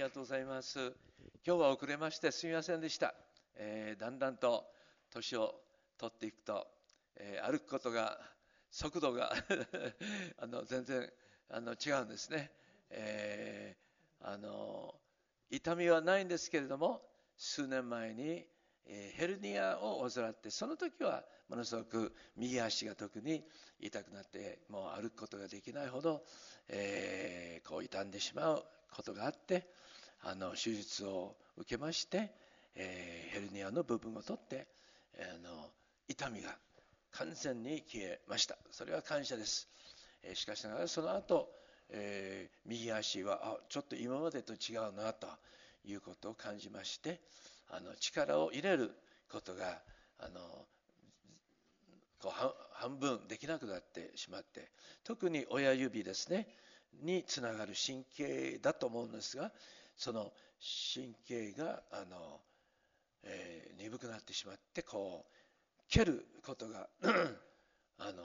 [0.00, 0.78] りがとうございます。
[1.46, 3.14] 今日は遅れましてすみませんでした。
[3.56, 4.64] えー、だんだんと
[5.10, 5.54] 年を
[5.98, 6.66] 取っていくと、
[7.16, 8.18] えー、歩くことが、
[8.70, 9.30] 速度が
[10.40, 11.06] あの全然
[11.50, 12.50] あの違うんですね。
[12.88, 14.94] えー、あの
[15.50, 17.06] 痛みはないんですけれども、
[17.36, 18.48] 数年前に、
[18.86, 23.44] えヘルニアを患って、その時はものすごく右足が特に
[23.78, 26.24] 痛くなって、もう歩くことができないほど、
[26.68, 29.68] え、こう傷んでしまうことがあって
[30.22, 32.32] あの手術を受けまして、
[32.74, 34.66] えー、ヘルニアの部分を取って、
[35.14, 35.50] えー、の
[36.08, 36.56] 痛みが
[37.12, 38.56] 完全に消えました。
[38.70, 39.68] それは感謝です、
[40.22, 41.48] えー、しかしながらその後、
[41.90, 45.26] えー、右足はあちょっと今までと違うなと
[45.84, 47.20] いうことを感じまして
[47.70, 48.92] あの力を入れる
[49.30, 49.80] ことが
[50.18, 50.40] あの
[52.20, 54.70] こう半分できなくなってしまって
[55.04, 56.48] 特に親指ですね
[57.02, 59.52] につながる神経だと思うんですが
[60.00, 60.32] その
[60.94, 62.40] 神経があの、
[63.22, 66.88] えー、鈍くなってしまってこう蹴ることが
[67.98, 68.24] あの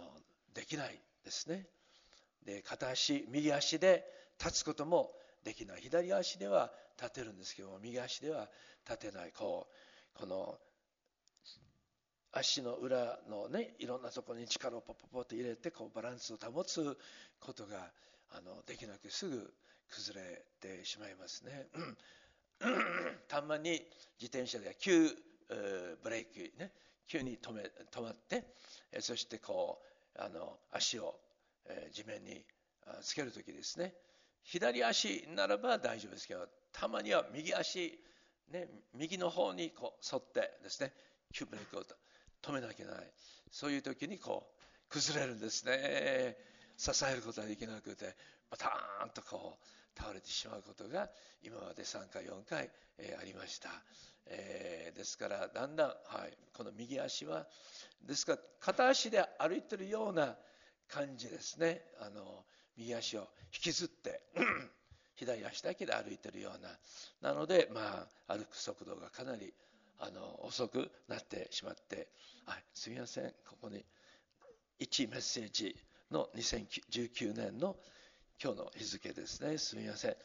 [0.53, 1.67] できないですね。
[2.45, 4.05] で片足右足で
[4.39, 5.11] 立つことも
[5.43, 5.81] できない。
[5.81, 8.47] 左足では立てるんですけども右足では
[8.87, 9.33] 立てない。
[9.33, 9.67] こ
[10.15, 10.57] うこの
[12.31, 16.97] 足の裏のねいろんなところに力をポポポと入れてこうバランスを保つ
[17.41, 17.91] ことが
[18.31, 19.53] あのできなくすぐ
[19.89, 21.67] 崩れてしまいますね。
[23.27, 23.71] たまに
[24.19, 25.09] 自転車で急
[26.03, 26.71] ブレーキね
[27.07, 28.45] 急に止め止まって
[28.99, 29.81] そしてこ
[30.17, 31.15] うあの足を
[31.91, 32.43] 地面に
[33.01, 33.93] つける時ですね。
[34.43, 37.99] 左足ならば大丈夫ですけどたまには右足、
[38.51, 40.93] ね、右の方にこう沿ってですね
[41.33, 41.83] 急ブレーキを
[42.43, 43.11] 止めなきゃいけない。
[43.51, 46.37] そういう時にこう崩れるんですね。
[46.77, 48.15] 支えることができなくて
[48.51, 49.65] バターンとこう
[49.97, 51.09] 倒れてしまうことが
[51.43, 53.69] 今まで3回4回、えー、ありました、
[54.27, 57.47] えー、ですからだんだん、はい、この右足は
[58.05, 60.35] ですから片足で歩いてるような
[60.87, 61.81] 感じですね。
[61.99, 62.45] あの
[62.77, 63.21] 右足を
[63.53, 64.21] 引きずって
[65.15, 66.77] 左足だけで歩いてるような。
[67.21, 69.53] なのでまあ歩く速度がかなり
[69.99, 72.09] あの遅くなってしまって、
[72.45, 73.33] はい、すみません。
[73.47, 73.85] ここに
[74.79, 75.75] 1メッセージ
[76.11, 77.77] の2019年の
[78.43, 79.57] 今日の日付ですね。
[79.57, 80.15] すみません。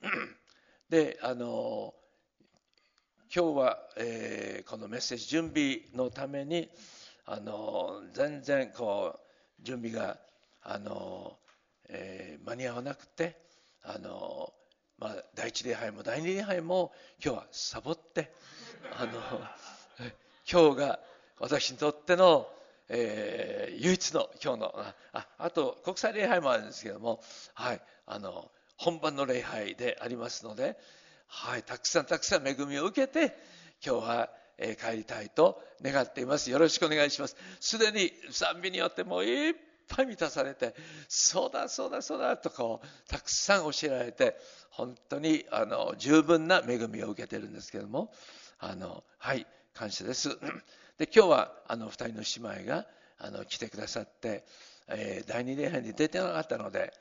[0.88, 1.92] であの
[3.34, 6.70] 今日は、えー、このメッセージ準備のために
[7.26, 10.18] あの全然こう準備が
[10.62, 11.36] あの、
[11.90, 13.36] えー、間に合わなくて
[13.82, 14.52] あの、
[14.98, 16.92] まあ、第一礼拝も第二礼拝も
[17.22, 18.32] 今日はサボって
[18.98, 19.12] あの
[20.50, 21.00] 今日が
[21.38, 22.48] 私にとっての
[22.94, 24.74] えー、唯一の今日の
[25.14, 27.20] ああと国際礼拝もあるんですけども、
[27.54, 30.76] はい、あの本番の礼拝でありますので、
[31.26, 33.34] はい、たくさんたくさん恵みを受けて
[33.84, 36.50] 今日は、えー、帰りたいと願っています。
[36.50, 37.36] よろしくお願いします。
[37.60, 39.54] すでに賛美によってもういっ
[39.88, 40.74] ぱい満たされて
[41.08, 44.36] そうだそうだそうだとこうたくさん教えられて
[44.70, 48.12] 本当にあの十分な恵みを受けてるんですけども
[48.58, 50.38] あのはい感謝です。
[51.02, 52.86] で今日はあの2人の姉妹が
[53.18, 54.44] あの来てくださって、
[54.86, 56.92] えー、第2礼拝に出てなかったので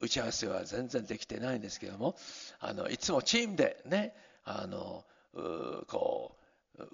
[0.00, 2.16] 打ち合わせは全然できてないんですけども
[2.58, 4.14] あのいつもチームでね
[4.46, 5.04] あの
[5.88, 6.36] こ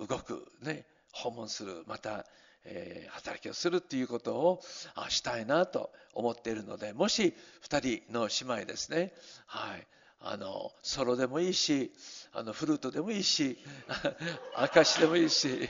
[0.00, 2.26] う動く、ね、訪問するまた、
[2.64, 4.60] えー、働きをするっていうことを
[4.96, 7.32] あしたいなと思っているのでもし
[7.70, 9.12] 2人の姉妹ですね、
[9.46, 9.86] はい、
[10.20, 11.92] あのソロでもいいし
[12.32, 13.58] あのフルートでもいいし
[14.56, 15.68] 証でもいいし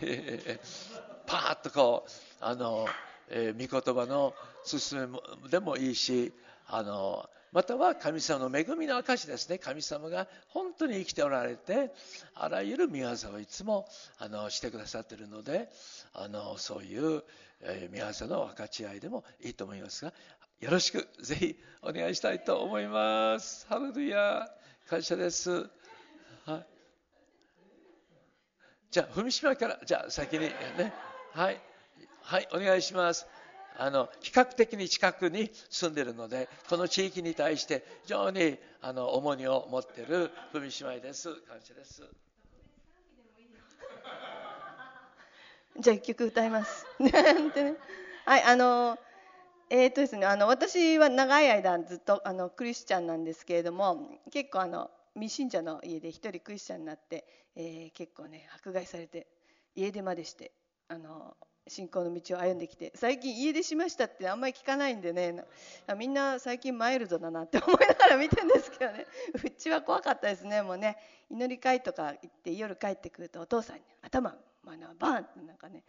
[1.26, 2.86] パーッとこうあの、
[3.28, 4.34] えー、御言葉の
[4.64, 6.32] 勧めでもいいし
[6.66, 9.58] あのまたは神様の恵みの証ですね。
[9.58, 11.90] 神様が本当に生きておられて
[12.34, 15.70] あらゆる御業をいつもあのしてくださっているので
[16.12, 17.22] あのそういう、
[17.62, 20.12] えー、御業の分かち合いでもいいと思いますが
[20.60, 23.66] よろしくぜひお願いしたいと思います。
[23.68, 24.48] ハレルヤ
[24.88, 25.50] 感謝です。
[26.46, 26.66] はい。
[28.90, 30.94] じゃあ、文島から、じゃあ先にね、
[31.32, 31.60] はい。
[32.22, 33.26] はい、お願いします。
[33.76, 41.34] あの、比較的に近くに住んでるので、この地域に対して非常にあの重荷を持っている文姉妹です。
[41.42, 42.02] 感謝です。
[45.78, 46.86] じゃあ一曲歌います。
[48.24, 48.98] はい、あの
[49.68, 57.24] えーとですね、あの私は長い間ずっとあのクリスチャンなんですけれども結構あの未信者の家で一人クリスチャンになって、
[57.56, 59.26] えー、結構ね迫害されて
[59.74, 60.52] 家出までして
[60.88, 61.36] あの
[61.66, 65.34] 信仰の道を歩んできて最近家出しましたってあんまり聞かないんでね
[65.98, 69.06] みんな最近マイルドだなって思いながら見てるんですけどね。
[69.44, 70.62] うちは怖かったですね。
[70.62, 70.96] もうね
[71.28, 75.82] 祈り会とか行って夜帰ってくるとお父さんに頭、まあ、バーンってなんかね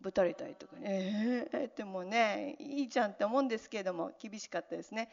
[0.00, 1.48] ぶたれたりとかね。
[1.52, 5.08] えー、ってもねいいじゃんって思うんですけれども厳しかったですね。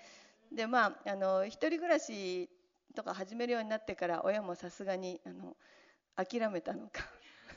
[0.51, 2.49] でまああの一人暮らし
[2.95, 5.55] とか始めるようになってから親もさすがにあの
[6.15, 7.01] 諦めたのか。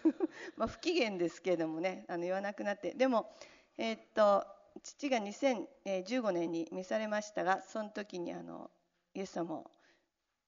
[0.57, 2.95] ま不機嫌ですけれどもねあの言わなくなって。
[2.95, 3.35] でも、
[3.77, 4.47] えー、っと
[4.83, 8.71] 父が2015年に召されましたがその時にあの
[9.15, 9.71] イエス様を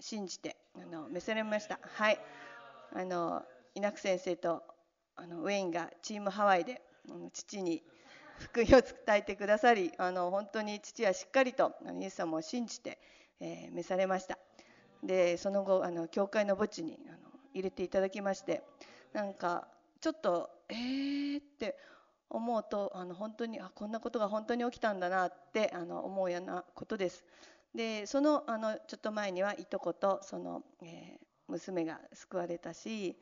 [0.01, 1.81] 信じてあの召されました。
[1.83, 2.19] はい。
[2.95, 3.45] あの
[3.75, 4.63] 稲久先生と
[5.19, 6.81] あのウェインがチームハワイで
[7.33, 7.83] 父に
[8.39, 12.99] 福音を伝えてくださりあの本当に父はしっかりとイエス様を信じて、
[13.41, 14.39] えー、召されました
[15.03, 17.19] でその後あの教会の墓地にあの
[17.53, 18.63] 入れていただきまして
[19.13, 19.67] なんか
[20.01, 21.77] ちょっとえーって
[22.31, 27.25] 思うとあの本当にあこんなことが本当に起きたんだなってあの思うようなことです。
[27.75, 33.17] でそのあのちょっと前にはいとことその、えー、娘が救われたし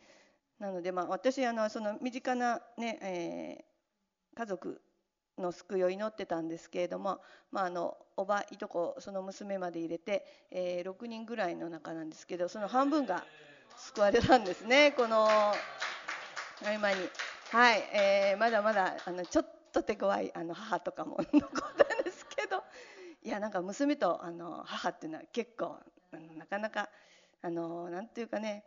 [0.58, 4.80] なので、まあ、私あのその身近なね、えー、家族
[5.38, 7.20] の救いを祈ってたんですけれども、
[7.52, 13.24] まあ、あのおばいとこその娘まで入れて、えー、6人ぐらいの中なんですけどその半分が
[13.76, 15.52] 救われたんですねこの合
[16.62, 16.96] 間に。
[17.52, 22.62] はい、えー、まだまだあのちょっと手強いあの母とかも残ったんですけど
[23.22, 25.78] いやなんか娘とあの母っていうのは結構
[26.36, 26.88] なかなか
[27.42, 28.64] あのなんていうかね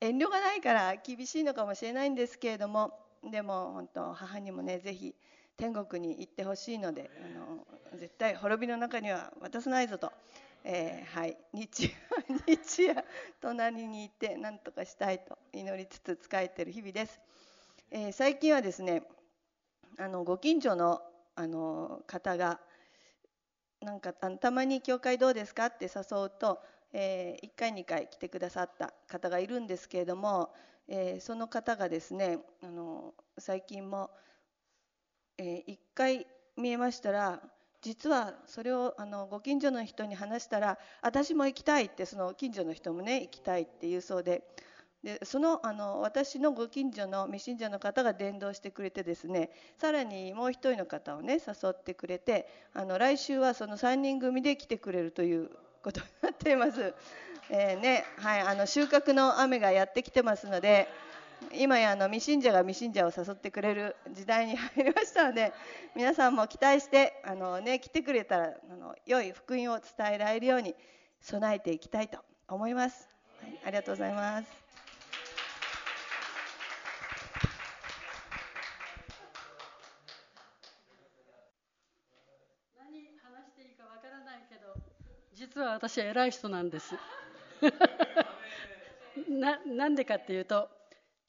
[0.00, 2.92] 遠慮がないから厳しいのかもしれないんですけれども
[3.24, 5.14] でも本当母にもねぜひ
[5.56, 7.66] 天国に行ってほしいのであの
[7.98, 10.12] 絶対滅びの中には渡さないぞと、
[10.64, 11.36] えー、はい。
[11.52, 11.92] 日夜
[12.46, 13.04] 日夜
[13.40, 17.20] 隣にいて何とかしたいと祈りつつ仕えてる日々です、
[17.90, 19.02] えー、最近はですね
[19.98, 21.02] あのご近所の
[21.34, 22.60] あの方が
[23.80, 25.66] なんかあのたまに教会どうですか？
[25.66, 26.60] って誘うと、
[26.92, 30.52] えー、1回2回来てくださった方がいるんですけれども、
[30.88, 34.10] えー、その方がですねあの最近も
[35.38, 36.26] えー、1回
[36.56, 37.40] 見えましたら
[37.80, 44.42] 実はそれをあのご近所の人に話したら私も行きたいってその近所の人もね行きたいっていうそうで
[45.04, 55.50] でそのあの私のご近所の未信者の方が伝道してくれてですねさらにもう一人の方をね誘ってくれてあの来週はその3人組で来てくれるという
[55.82, 56.94] ことになっています。
[57.50, 60.86] えー、ねはい、あの収穫の雨がやってきてますので
[61.54, 65.52] 今やあの未信者が未信者を誘ってくれる時代に入りましたので
[65.96, 70.74] 皆さんも期待してあの、ね、来てくれたらあの良い福音を伝えられるように
[71.20, 73.08] 備えていきたいと思います、
[73.40, 74.48] はい、ありがとうございます
[82.78, 84.74] 何話していいかわからないけど
[85.34, 86.94] 実は私は偉い人なんです。
[89.28, 90.68] ななんでかっていうと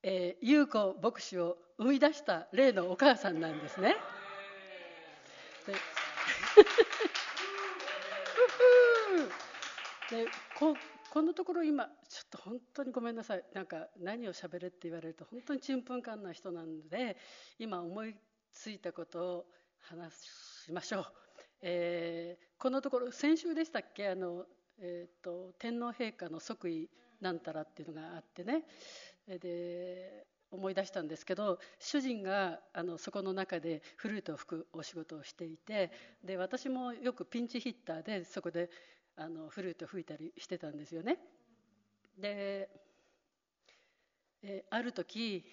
[0.01, 3.95] えー、優子牧師を生み出した例のお母さんなんですね。
[10.09, 10.25] で
[10.57, 10.75] こ
[11.11, 13.43] このところ今ちょっと本当にごめんなさい。
[13.53, 17.17] なんか何をしゃべれって言われると本当にちんぷんかんな人なので
[17.57, 18.15] 今思い
[18.51, 19.45] ついたことを
[19.79, 20.13] 話
[20.65, 21.05] しましょう、
[21.61, 24.09] えー、このところ先週でしたっけ？
[24.09, 24.45] あの、
[24.79, 26.89] えーと天皇陛下の即位
[27.21, 28.63] なんたらっていうのがあってね
[29.27, 35.91] で思い出したんですけど主人があのそこの中でフルートを吹くお仕事をしていて
[36.23, 38.69] で私もよくピンチヒッターでそこで
[39.17, 41.19] あのフルートを吹いたりしてたんですよね。
[42.17, 42.69] で
[44.41, 45.45] えある時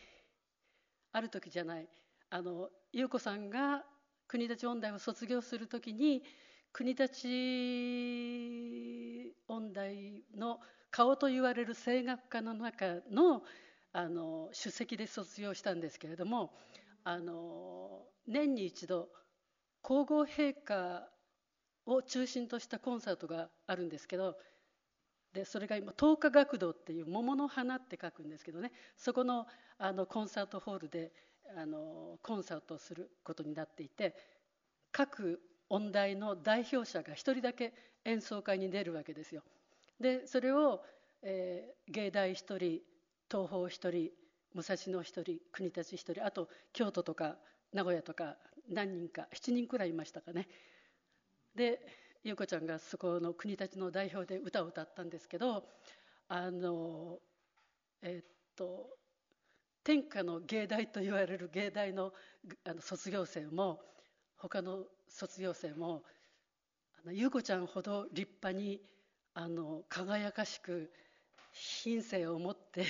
[1.12, 1.88] ある時じゃない
[2.30, 3.84] あの優子さんが
[4.28, 6.22] 国立音大を卒業する時に
[6.72, 7.04] 国立
[9.48, 13.42] 音大の顔と言われる声楽家の中の
[13.92, 16.52] あの出席で卒業したんですけれども
[17.02, 19.08] あの年に一度
[19.80, 21.08] 皇后陛下
[21.86, 24.36] を中心としたコンサートがあるんですけど
[25.32, 29.46] でそれが今東華学堂っていう桃の花って書くんですけどねそこの
[29.78, 31.12] あのコンサートホールで
[31.56, 34.14] あのコンサートをすることになっていて
[34.92, 37.72] 各音大の代表者が1人だけ
[38.04, 39.42] 演奏会に出るわけですよ。
[40.00, 40.82] でそれを、
[41.22, 42.56] えー、芸大1人
[43.30, 44.10] 東宝1人
[44.54, 47.36] 武蔵野1人国立1人あと京都とか
[47.72, 48.36] 名古屋とか
[48.68, 50.48] 何人か7人くらいいましたかね
[51.54, 51.80] で
[52.24, 55.64] 優子ちゃんがそこの国立の代表で歌を歌ったんですけど
[56.28, 57.18] あの
[58.02, 58.88] えっと
[59.86, 62.12] 天下の芸大と言われる芸大の
[62.64, 63.78] あの卒業生も
[64.36, 66.02] 他の卒業生も
[67.12, 68.80] 優子ちゃんほど立派に
[69.34, 70.90] あの輝かしく
[71.52, 72.84] 品性を持って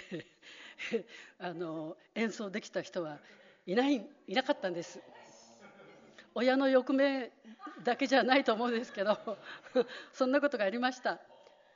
[1.39, 3.19] あの演奏できた人は
[3.67, 4.99] いないいなかったんです。
[6.35, 7.31] 親の欲目
[7.85, 9.19] だけじゃないと思うんですけど
[10.15, 11.21] そんなことがありました。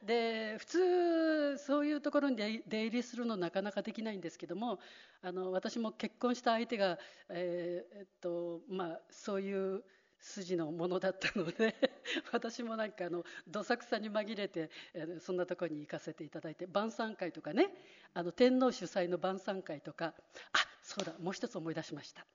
[0.03, 4.79] で普通そういうところに出入りするのなかなかできないんですけども
[5.23, 9.83] あの私も結婚した相手が、えー、えっとまあ、そういう
[10.21, 11.75] 筋のものだったので
[12.33, 17.71] 私もなんかあのどさくさに紛れて、えー、そんなとこに行かせていただいて晩餐会とかね
[18.15, 20.15] あの天皇主催の晩餐会とか
[20.53, 22.27] あそうだもう一つ思い出しました。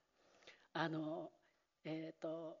[0.72, 1.32] あの
[1.84, 2.58] えっ、と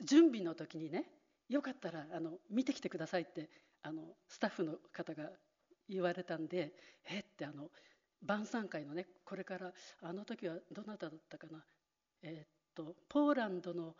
[0.00, 1.08] 準備の時にね
[1.48, 3.48] よかったらあの見てきてくださいって
[3.82, 5.30] あのスタッフの方が
[5.88, 6.72] 言われたんで
[7.08, 7.70] えってあの
[8.22, 9.72] 晩餐会のねこれから
[10.02, 11.62] あの時はどなただったかな。
[12.22, 13.94] えー、っとポーランドの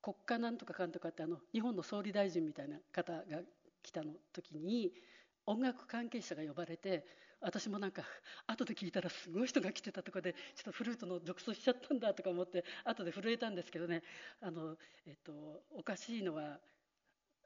[0.00, 3.22] 国家なんとかかんとかってあの日本の総理大臣みたいな方が
[3.82, 4.92] 来たの時に
[5.46, 7.04] 音楽関係者が呼ばれて
[7.40, 8.02] 私もなんか
[8.46, 14.02] 後で聞いたらすごい人が来てたとこでちょっとフルートの独奏しちゃったんだとか思って後で震えたんですけどね。
[14.40, 14.76] あの、
[15.06, 16.58] えっと、おかしいのは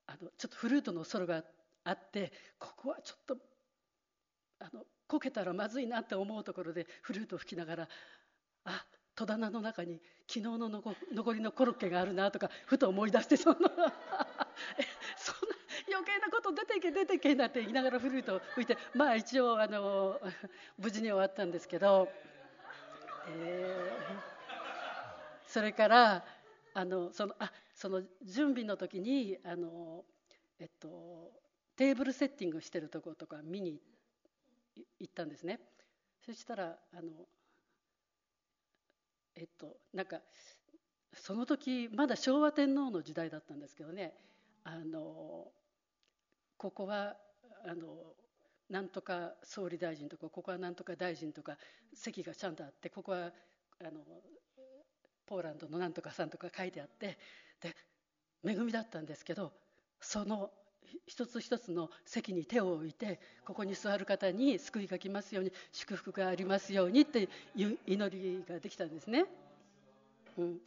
[0.06, 1.44] あのちょっとフルートのソロが
[1.84, 3.36] あってここはちょっと
[4.60, 7.88] あのこけたらまずいなって思うところでフルートを吹きながら
[8.64, 10.94] あ戸棚の中に昨日の残
[11.34, 13.86] りのコロッケがあるなとかふと思い出してそんなそんな
[15.92, 20.18] 余計なこと出ていけ出ていけなんて言いながらフルートを吹いてまあ一応あの
[20.78, 22.08] 無事に終わったんですけど、
[23.28, 26.24] えー、それから
[26.72, 27.52] あのそのあ
[27.82, 30.04] その準備の時にあの、
[30.60, 31.32] えっと、
[31.74, 33.80] テーブルセッティングしてるとことか見に
[35.00, 35.58] 行ったんですね。
[36.24, 37.10] そしたらあの
[39.34, 40.20] えっとなんか
[41.12, 44.14] その時まだ昭和天皇の時代だったんですけどね
[44.62, 45.48] あの
[46.58, 47.16] ここは
[47.66, 48.14] あの
[48.70, 51.56] なんとか総理大臣とかここはなんとか大臣とか
[51.92, 53.32] 席がちゃんとあってここは
[53.80, 53.90] あの
[55.26, 57.18] ポーランドのなんとかさんとか書いてあって
[57.62, 57.74] で
[58.44, 59.52] 恵みだったんですけど
[60.00, 60.50] その
[61.06, 69.24] 一つ一つの席に手を置いてここに座る方に救いが来ますように祝福がありますようにっていう祈りができたんですね。
[70.36, 70.58] うん、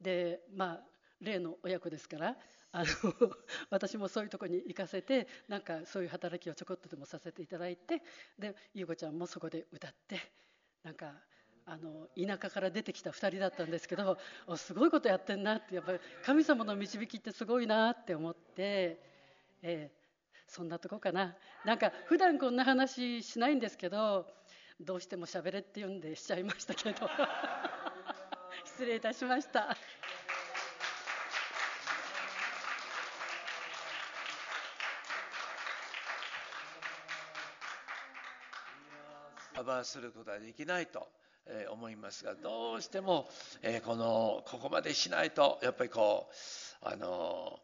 [0.00, 0.80] でまあ
[1.20, 2.36] 例の親子ですから
[2.72, 2.86] あの
[3.70, 8.02] 私もそういうとこに行かせてなんかそういう働きをちょこっとでもさせていただいて
[8.38, 10.20] で優子ちゃんもそこで歌って
[10.82, 11.14] なんか
[11.66, 14.18] あの田舎から出てきた2人だったんですけど
[14.56, 19.00] すごいことやってんなってやっぱり神様の導きってすごいなって思って、
[19.62, 24.26] えー、そんなとこかななんか普段こんな話しないんですけど
[24.78, 27.08] どうしても喋れって言うんでしちゃいましたけど
[28.66, 29.76] 失礼いたしました。
[39.54, 41.08] カバーすることはできないと
[41.46, 43.28] え思いますがどうしても、
[43.62, 46.28] えこのここまでしないとやっぱりこ
[46.82, 47.58] うあの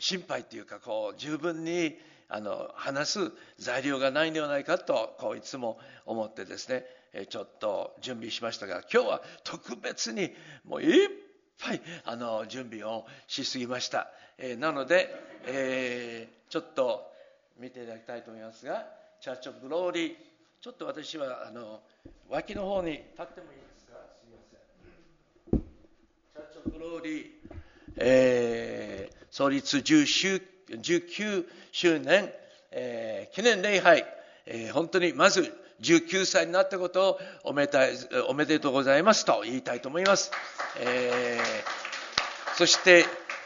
[0.00, 1.96] 心配というかこう十分に
[2.28, 6.84] あの話す材料がないんではないかとこういつも思ってですね
[7.28, 10.30] ちょっと準備しましたが今日は特別に
[10.64, 11.08] もういっ
[11.60, 15.14] ぱいあの準備をしすぎました、えなので、
[15.46, 17.04] え、ちょっと
[17.58, 18.86] 見ていただきたいと思いますが
[19.20, 20.16] 「チャーチ・オブ・グローリー」
[20.62, 21.80] ちょっと私はあの
[22.30, 23.94] 脇の方に立ってもいいですか？
[24.14, 24.38] すみま
[25.50, 25.60] せん。
[25.60, 27.30] チャーチョグローリー、
[27.96, 30.40] えー、創立10周
[30.70, 32.32] 19周年、
[32.70, 34.04] えー、記念礼拝、
[34.46, 37.80] えー、本当にまず19歳になったことをおめでた
[38.28, 40.30] おめでとうございますと言いたいと思います。
[40.78, 43.04] えー、そして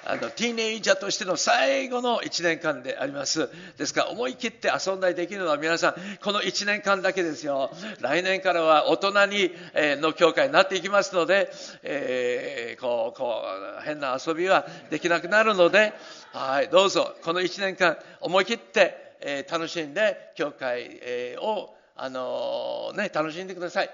[0.09, 3.51] あのティーネイジャーとしての最後の1年間であります。
[3.77, 7.73] ですから思い切って遊んだりできるのは皆さんこの1年間だけですよ。
[8.01, 11.51] 来年からは大人に、えー、の教会になっていきますので、
[11.83, 13.43] えー、こうこ
[13.81, 15.93] う変な遊びはできなくなるので
[16.33, 23.91] はいどうぞこの1年間思い切って、えー、楽しんで教会、えー、をあのね楽しんでください。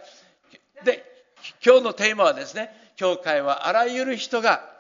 [0.85, 1.11] で
[1.65, 4.72] 今日のテーマはですね教会はあらゆる人が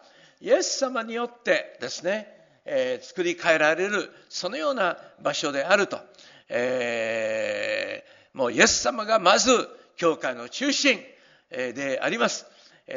[0.42, 2.26] イエス様によってですね、
[2.64, 6.00] えー、作り変えられるそのような場所であると、
[6.48, 10.98] えー、もうイエス様がまず教会の中心
[11.48, 12.46] であります。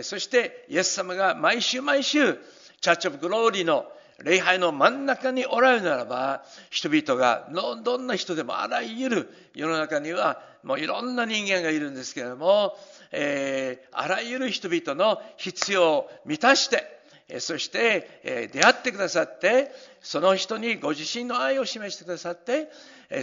[0.02, 2.36] そしてイエス様が毎週毎週
[2.82, 3.86] チャーチ・オブ・グローリーの
[4.24, 7.50] 礼拝の真ん中におられるならば、人々が、
[7.84, 12.78] どんな人でもあらゆる世の中には、もういろんな人間がいるんですけれども、
[13.12, 16.95] えー、あらゆる人々の必要を満たして、
[17.40, 22.70] そして出会ってくださって、その人にご自身の愛を示してくださって、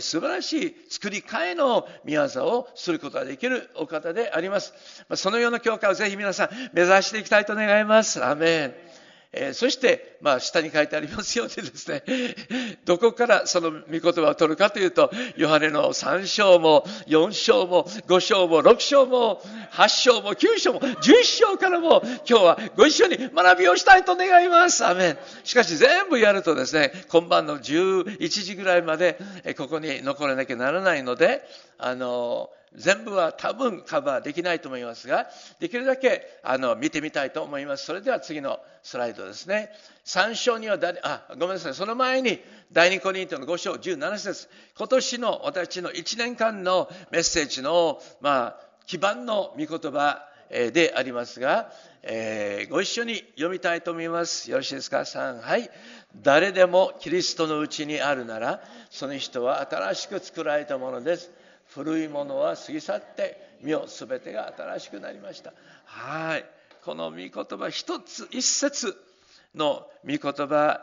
[0.00, 4.74] 素晴らしい作り替えの宮業をすることができるお方であります。
[5.14, 8.24] そのような教会をぜひ皆さん目指していきたいと願います。
[8.24, 8.91] アメン。
[9.34, 12.02] えー、そして、まあ、下に書いてありますようにですね、
[12.84, 24.84] どこからその御言葉を取るかというと、ヨハネの3章も、4章も、5章も、6章も、8章も、9章も、11章からも、今日はご一緒に学びをしたいと願います。
[24.84, 25.18] アメン。
[25.44, 29.18] しかし全部やるとですね、今晩の11時ぐらいまで、
[29.56, 31.42] ここに残らなきゃならないので、
[31.78, 35.28] あの、全部は多分カバーできないと思いますが、
[35.60, 37.84] できるだけあの見てみたいと思います。
[37.84, 39.70] それでは次のスライドですね。
[40.06, 41.74] 3章にはあ、ごめんなさい。
[41.74, 42.40] その前に、
[42.72, 51.70] 第2コリントの5章17節今年の私の1年間のメッセージの、まあ、基盤の御言葉でありますが、
[52.02, 54.50] えー、ご一緒に読みたいと思います。
[54.50, 55.70] よろしいですか ?3、はい。
[56.22, 61.30] 誰でもキリストのうちにあるなら、その人は新しく作られたものです。
[61.74, 65.52] 古いものは過ぎ去って身を全てが新しくなりました。
[65.84, 66.44] はい。
[66.84, 68.96] この御言葉一つ一節
[69.54, 70.80] の御言葉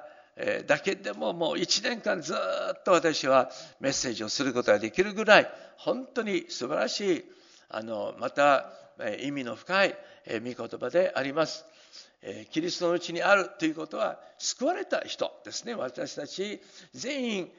[0.67, 3.50] だけでももう1年間ずっと私は
[3.81, 7.25] メッセージをすることができるぐらい本当に素晴らしい
[7.69, 8.72] あのまた
[9.22, 9.96] 意味の深い
[10.27, 11.65] 御言葉であります。
[12.51, 15.73] キリストのうちにあるということは救われた人ですね。
[15.73, 16.61] 私たち
[16.93, 17.51] 全員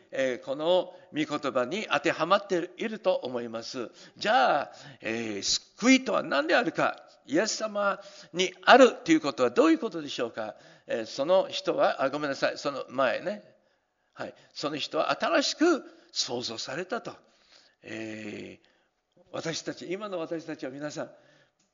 [0.45, 3.90] この御言葉に当てはまっていると思います。
[4.19, 8.00] じゃあ、え、救いとは何であるかイエス様
[8.35, 12.59] にあるということはどういうことでしょうか、え、その人はあごめんなさい。
[12.59, 13.43] その前ね、
[14.12, 17.12] はい、その人は新しく創造されたと、
[17.83, 21.11] えー、私たち今の私たちは皆さん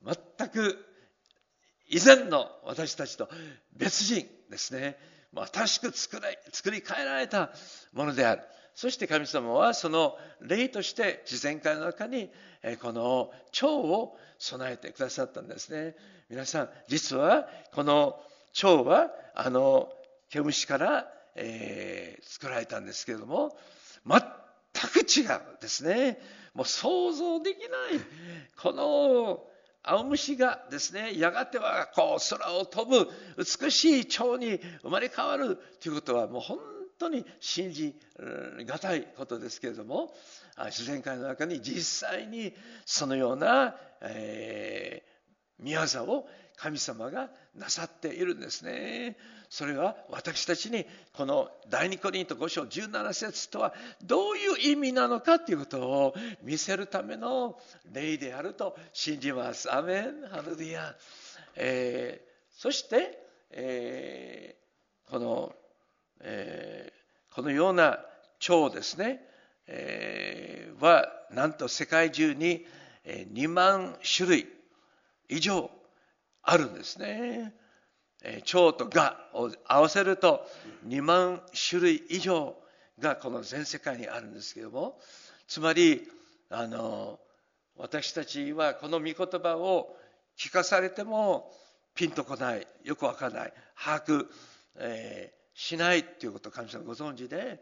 [0.05, 0.85] 全く
[1.87, 3.29] 以前の私たちと
[3.75, 4.97] 別人ですね。
[5.53, 7.51] 新しく作作り変えられた
[7.93, 8.41] ものである。
[8.75, 12.29] そして神様はその霊として自然界の中に
[12.81, 15.95] この蝶を備えてくださったんですね。
[16.29, 18.19] 皆さん、実はこの
[18.53, 19.89] 蝶はあの
[20.29, 23.57] 毛虫から、えー、作られたんですけれども、
[24.05, 24.21] 全
[24.91, 26.19] く違うですね。
[26.53, 27.69] もう想像できない。
[28.57, 29.43] この
[29.87, 36.59] 青虫がですね、やがてはこう空を飛ぶ美しい蝶に生まれ変わるということはもう本
[36.99, 37.95] 当に信じ
[38.65, 40.13] がたいことですけれども、
[40.65, 42.53] 自然界の中に実際に
[42.85, 49.15] そのような、えー、宮沢を神様がなさっているんですね。
[49.49, 57.57] それは私たちにこの第二コリント5章17節とはどういう意味なのかということを見せるための
[57.93, 59.73] 例であると信じます。
[59.73, 60.95] アメンハルディア、
[61.55, 63.19] えー、そして、
[63.51, 65.53] えー、この、
[66.21, 67.99] えー、このような
[68.39, 69.21] 蝶ですね、
[69.67, 72.65] えー、はなんと世界中に
[73.05, 74.47] 2万種類
[75.29, 75.69] 以上
[76.49, 77.53] あるんですね。
[78.45, 80.47] 蝶と蛾を合わせると
[80.87, 82.55] 2万種類以上
[82.99, 84.97] がこの全世界にあるんですけども
[85.47, 86.09] つまり
[86.49, 87.19] あの
[87.77, 89.95] 私たちはこの御言葉を
[90.37, 91.51] 聞かされても
[91.93, 94.25] ピンとこないよくわからない把握、
[94.77, 97.59] えー、しないということを神様ご存知で、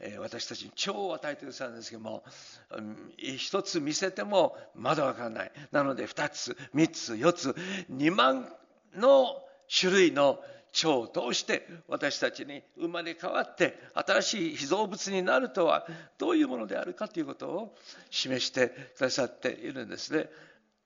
[0.00, 2.22] えー、私たちに蝶を与えてくださるんですけども、
[2.70, 7.56] うん、一つ見せてもまだわからないなので二つ三つ四つ
[7.88, 8.48] 二万
[8.96, 10.38] の種類の
[10.72, 15.86] 蝶を通して私たちに生まれ変わって新しい被造物になるとは
[16.18, 17.74] どういうものであるかということを
[18.10, 20.28] 示してくださっているんですね。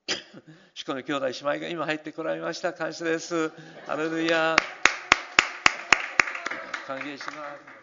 [0.75, 2.73] 祝の兄弟姉妹が今入ってこられました。
[2.73, 3.53] 感謝です。
[3.87, 4.57] アレルヤ。
[6.87, 7.82] 歓迎します。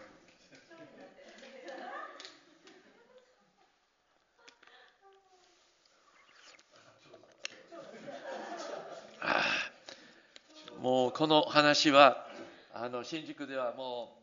[10.80, 12.26] もうこの話は
[12.72, 14.16] あの新宿ではも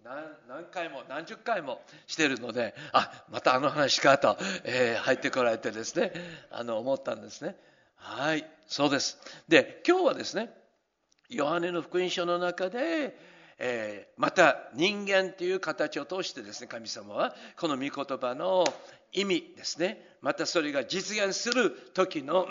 [0.00, 0.16] う何
[0.48, 6.12] 何回も何十回もしてるのであまたあの話かと、えー、入ってこられてですね
[6.52, 7.56] あの思ったんですね。
[7.96, 9.18] はいそうです。
[9.48, 10.50] で今日はですね
[11.28, 13.16] ヨハネの福音書の中で、
[13.58, 18.64] えー、また人間という形を通してですね神様はこの御言葉の
[19.12, 22.46] 意味ですねまたそれが実現する時の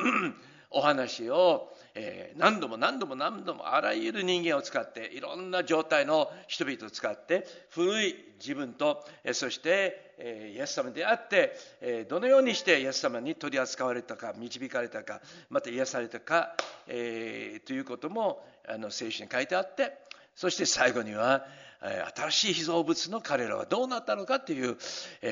[0.71, 16.55] お話を、えー、何度も何度も何度もあらゆる人間を使っていろんな状態の人々を使って古い自分と、え、そして、え、イエス様であって、えどのようにしてイエス様に取り扱われたか導かれたかまた癒されたか、
[16.87, 19.93] えということもあの聖書に書いてあって
[20.35, 21.45] そして最後には
[21.81, 24.77] 新しい被造物の彼らはどうなったのかという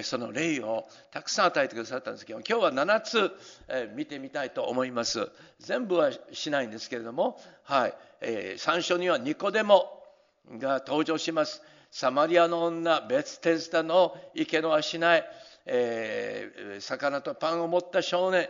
[0.01, 3.31] その例をたくさん与えてくださったんですけど今日は7つ
[3.95, 5.29] 見てみたいと思います。
[5.59, 10.01] 全部はしないんですけれども、はい、3章にはニコデモ
[10.57, 11.61] が登場します。
[11.91, 15.25] サマリアの女ベツテズダの池の足ない、
[15.65, 18.49] えー、魚とパンを持った少年。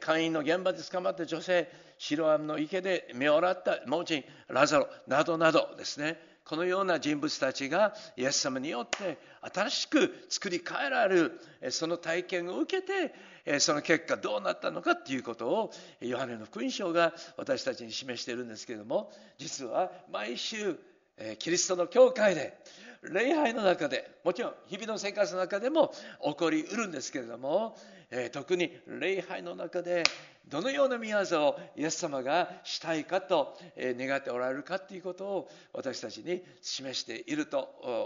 [0.00, 1.72] 会員の現場で捕まった女性。
[1.96, 6.29] 白アムの池で目を洗った盲人ラザロなどなどですね。
[6.50, 9.18] このような人物たちがイエス様によって
[9.54, 20.76] 新しく作り変えられるその体験を受けてその結果どうなったのかということをヨハネの福音書が私たちに示しているんですけれども実は毎週
[21.38, 22.58] キリストの教会で
[23.02, 25.92] 礼拝の中でもちろん日々の生活の中でも
[26.24, 27.76] 起こりうるんですけれども
[28.32, 30.02] 特に礼拝の中で
[30.48, 37.58] どのような宮沢をイエス様がしたいかと願っておられるかということを私たちに示していると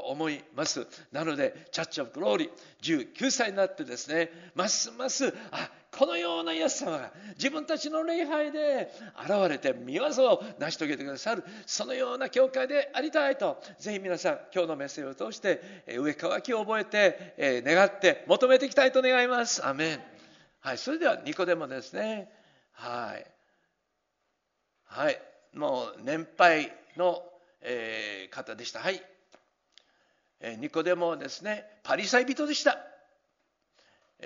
[0.06, 0.86] 思います。
[1.10, 8.90] なのでチャッチ・オブ・グローリー19歳になってですねますますあこのようなイエス様が自分たちの礼拝で
[9.22, 19.66] 現れて見業を成し遂げてくださるそのような教会でありたいとぜひ皆さん今日のメッセージを通して上乾きを覚えて願って求めていきたいと願います。
[19.66, 20.00] アメン。
[20.60, 22.30] はいそれでは2個でもですね。
[22.72, 23.26] はい。
[24.86, 25.20] はい。
[25.54, 27.22] もう年配の、
[27.60, 28.80] えー、方でした。
[28.80, 29.02] はい。
[30.58, 31.64] ニコデモですね。
[31.82, 32.78] パリサイ人でした。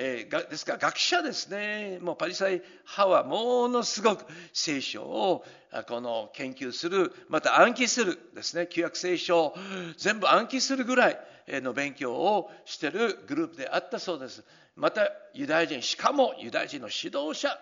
[0.01, 1.99] えー、ですから学者ですね。
[2.01, 5.45] もうパリサイ派はものすごく聖書を
[5.89, 8.69] この研究するまた暗記するですね。
[8.71, 9.55] 旧約聖書を
[9.97, 14.45] 全部暗記するぐらいの勉強をしているグループであったそうです。
[14.77, 17.59] またユダヤ人しかもユダヤ人の指導者。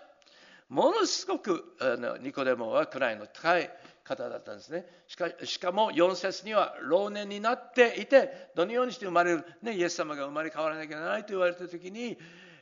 [0.69, 3.67] ものすごくあのニコデモは位の高い
[4.07, 4.85] 方だったんですね。
[5.07, 12.17] しかしかも4節には老年になっていてどのようにして生まれる、ね、イエス様が生まれ変わらなきゃならないと言われた時に、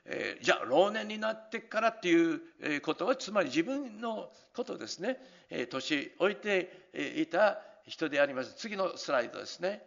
[0.05, 5.17] えー、じゃあ老年になってからっていうことはつまり自分のことですね、
[5.49, 8.53] えー、年老いていた人であります。
[8.55, 9.83] 次のスライドですね、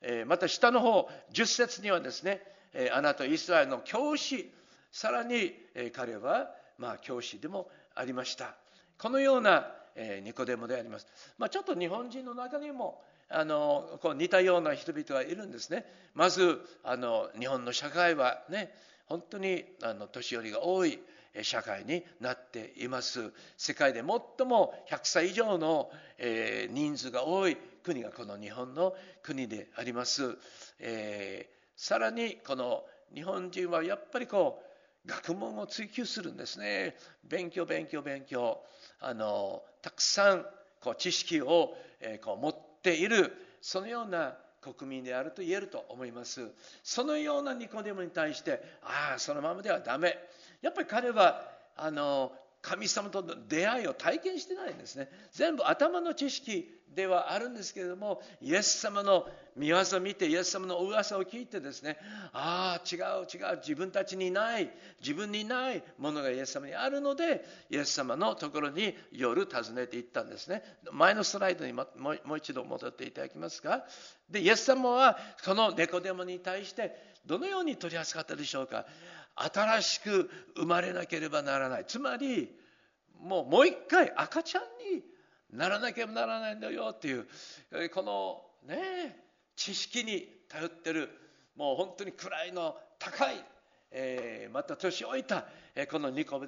[0.00, 2.40] えー、また下の方10節にはですね、
[2.72, 4.52] えあなたイスラエルの教師。
[4.92, 8.56] さらに、え彼は、まあ、教師でもありました。
[8.98, 11.06] このようなえ、ニコデモであります、
[11.38, 15.86] まあ、ちょっと日本人の中にもあのこう似たような人々がいるんですね。
[16.14, 18.74] まずあの日本の社会はね
[19.06, 20.98] 本当にあの年寄りが多い
[21.42, 23.32] 社会になっています。
[23.56, 30.36] 世界で最も100歳以上の、えー、人数が多い国がこの日本の国であります、
[30.80, 34.69] えー、さらにこの日本人はやっぱりこう
[35.06, 36.96] 学問を追求するんですね。
[37.24, 38.62] 勉強勉強勉強。
[39.00, 40.46] あのたくさん
[40.80, 46.50] こう知識を、えこう持っているそのような国民であると言えると思います。
[46.82, 50.18] そのようなニコデモに対してああそのままではダメ。
[50.62, 51.42] やっぱり彼は
[51.76, 52.32] あの
[52.62, 55.08] 神様との出会いを体験してないんですね。
[55.32, 59.24] 全部頭の知識ではあるんですけれどもイエス様の
[59.56, 61.96] 見業を見てイエス様の噂を聞いてですね
[62.32, 64.68] ああ違う違う自分たちにない
[65.00, 70.64] 自分にないものがイエス様にあるのでイエス様のところに夜訪ねていったんですね。
[70.90, 73.84] 前のスライドにもう一度戻っていただきますが
[74.28, 78.86] でイエス様はこのネコデモに対してどのように取り扱ったでしょうか？
[79.42, 81.84] 新しく生まれなければならない。
[81.86, 82.54] つまり
[83.20, 84.62] もうもう一回赤ちゃん
[84.94, 85.02] に
[85.52, 87.26] ならなければならないんだよっていう
[87.92, 89.16] このね
[89.56, 91.08] 知識に頼ってる
[91.56, 93.44] もう本当に位の高い、
[93.90, 96.40] えー、また年老いた、えこのニコ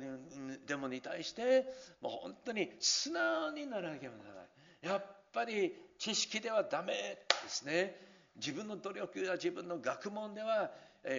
[0.67, 1.67] デモに対して
[2.01, 4.47] もう本当に素直にならなければならない。
[4.83, 7.97] やっぱり知識ではダメですね。
[8.37, 10.71] 自分の努力や自分の学問では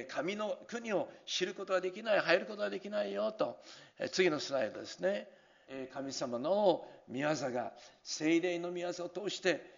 [0.09, 3.57] 神の国を知ることはできない入ることはできないよと
[4.11, 5.27] 次のスライドですね。
[5.93, 7.71] 神様の御業が
[8.03, 9.73] 精霊の御業を通して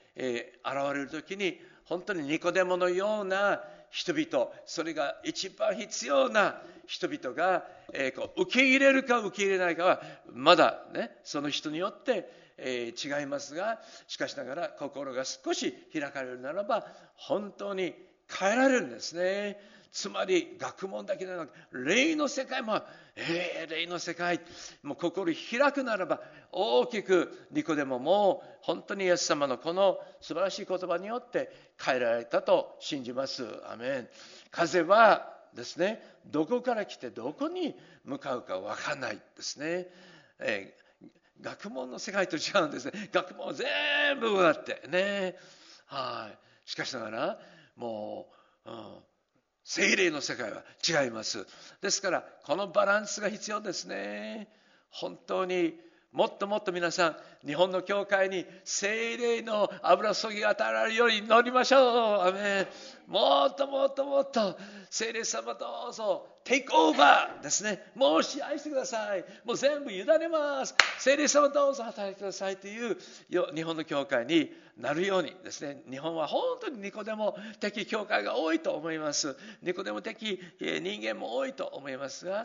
[0.63, 7.65] 現れる時に本当にニコデモのような人々それが一番必要な人々が
[8.35, 10.01] 受け入れるか受け入れないかは
[10.33, 17.93] まだねその人によって違いますがしかしながら心が少し開かれるならば本当に
[18.27, 19.59] 変えられるんですね。
[19.95, 22.81] つまり学問だけではなく霊の世界も
[23.17, 24.41] えー、霊の世界
[24.84, 26.19] もう心開くならば
[26.51, 31.49] 大きくニコデモも本当にイエス様のこの素晴らしい言葉によって
[31.81, 33.45] 変えられたと信じます。
[33.69, 34.08] アメン。
[34.51, 39.88] 風はですねどこから来てどこに向かうか分かんないですね、
[40.39, 43.10] えー、学問の世界と違うんですね。
[43.13, 45.38] 学問全部があってね。
[45.86, 46.69] はい。
[46.69, 47.39] しかしながら
[47.77, 48.27] も
[48.65, 48.75] う、うん、
[49.65, 51.45] 精霊の世界は違います。
[51.82, 54.47] ですから、このバランスが必要ですね。
[54.91, 55.73] 本当に
[56.15, 62.28] もっともっと皆さん、日本の教会に精霊の油注ぎが与えられるように乗りましょう。
[62.30, 62.65] アメ
[63.06, 64.58] もっともっともっと、
[64.89, 67.91] 精霊様どうぞ、テイクオーバーですね。
[67.95, 69.25] もう支配してください。
[69.43, 70.73] もう全部委ねます。
[70.99, 72.97] 精霊様どうぞ働いてくださいという
[73.54, 75.84] 日本の教会になるようにですね。
[75.89, 79.36] 日本は本当にニコデモ的教会が多いと思います。
[79.62, 82.43] ニコデモ的人間も多いと思いますが、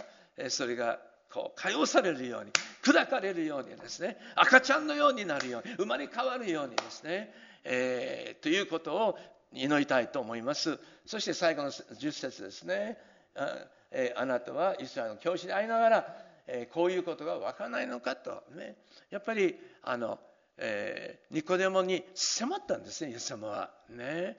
[0.48, 0.98] それが
[1.32, 7.32] こう、通されるように、砕かれるようにですね、赤ちゃんのようになるように、生まれ変わるようにですね、
[7.64, 9.18] えー、ということを
[9.52, 10.78] 祈りたいと思います。
[11.06, 12.98] そして最後の10節ですね。
[13.34, 16.16] あ,、えー、あなたはイスラエルの教師でありながら、
[16.46, 18.42] えー、こういうことが分からないのかと。
[18.56, 18.76] ね、
[19.10, 20.18] やっぱり、あの、
[20.56, 23.70] えー、ニコデモに迫ったんですね、イエス様は。
[23.88, 24.36] ね。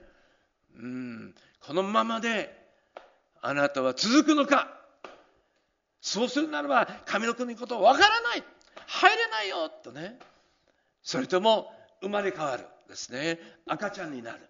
[0.76, 2.62] うん、このままで
[3.40, 4.81] あなたは続くのか
[6.02, 8.44] そうするならば、神の国のことわからない。
[8.86, 10.18] 入れないよ、とね。
[11.02, 12.66] それとも、生まれ変わる。
[12.88, 13.38] ですね。
[13.66, 14.40] 赤ちゃんになる。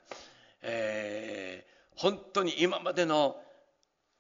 [0.63, 3.37] えー、本当に今までの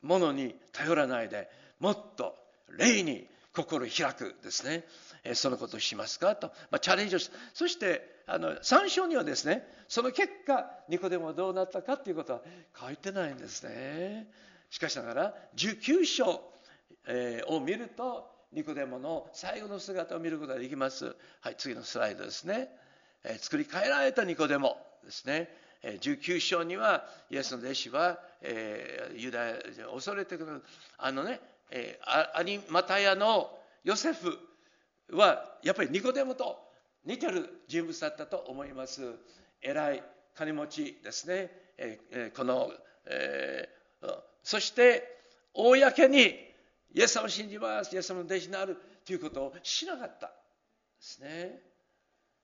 [0.02, 2.36] ものに頼らないで、もっと
[2.68, 4.84] 霊に心開くですね。
[5.24, 12.40] えそのことをしますかと、まあ、チャレンジをしそしてあの3章にはですねその結果ニコデモどうなったかということは
[12.80, 14.26] 書いてないんですね
[14.70, 16.40] しかしながら19章
[17.06, 21.16] えー、を見るとニコデモの最後の姿を見ることができます。
[21.40, 22.68] はい、次のスライドですね。
[23.24, 25.48] えー、作り変えられたニコデモですね。
[25.82, 29.56] えー、19章にはイエスの弟子は、えー、ユダヤ
[29.92, 30.62] 恐れてくる
[30.98, 33.50] あのね、えー、アニマタヤの
[33.84, 34.38] ヨセフ
[35.10, 36.58] はやっぱりニコデモと
[37.04, 39.02] 似てる人物だったと思います。
[39.60, 40.02] 偉い
[40.34, 41.50] 金持ちですね。
[41.78, 42.70] えー、この、
[43.06, 45.20] えー、そして
[45.54, 46.51] 公に
[46.94, 50.32] イエス様を信じます、イエス様の弟子になるということをしなかったで
[51.00, 51.60] すね。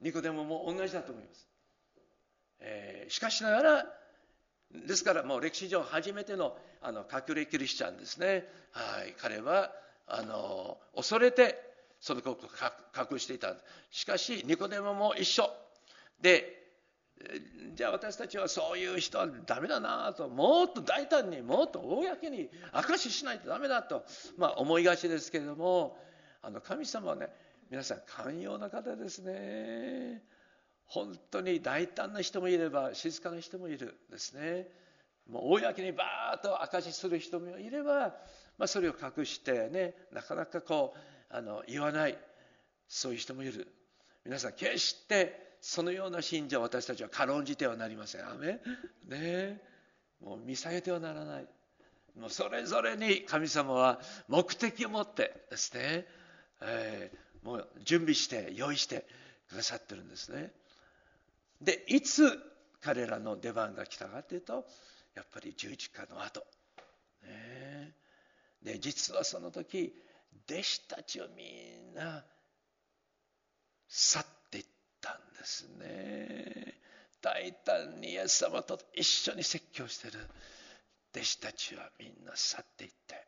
[0.00, 1.46] ニコデモも同じだと思います。
[2.60, 3.86] えー、しかしながら、
[4.70, 8.46] ですからもう歴史上初めてのあの隠れキリシチャンですね。
[8.72, 9.72] はい、彼は
[10.06, 11.58] あの恐れて
[12.00, 12.50] そのことを
[13.12, 13.54] 隠していた。
[13.90, 15.50] しかしニコデモも一緒。
[16.20, 16.57] で、
[17.74, 24.04] じゃあ私たちはそういう人はダメだなともっと大胆にもっと公に証ししないとダメだと、
[24.36, 25.98] まあ、思いがちですけれども
[26.42, 27.28] あの神様はね
[27.70, 30.22] 皆さん寛容な方ですね。
[30.86, 34.68] 本当に大胆な人もいれば静かな人もいるですね。
[35.28, 38.14] もう公にバーッと証しする人もいれば、
[38.56, 42.16] まあ、それを隠してねなかなかこうあの言わない
[42.88, 43.68] そういう人もいる。
[44.24, 48.28] 皆さん決してそのような信者を私たちは軽んじてはなりません。
[48.28, 48.60] アメ
[49.06, 49.60] ね
[50.20, 51.46] もう見下げてはならない。
[52.18, 56.06] もうそれぞれに神様は目的を持ってですね、
[56.60, 59.06] えー、もう準備して用意して
[59.48, 60.52] くださってるんですね。
[61.60, 62.38] で、いつ
[62.80, 64.66] 彼らの出番が来たかというと、
[65.14, 66.44] やっぱり十字架の後。
[67.22, 67.94] ね、
[68.62, 69.94] で、実はその時、
[70.48, 71.44] 弟子たちをみ
[71.92, 72.24] んな
[73.88, 74.37] 去って
[75.38, 76.74] ですね。
[77.20, 80.18] 大胆にイエス様と一緒に説教してる
[81.14, 83.26] 弟子たちはみんな去っていって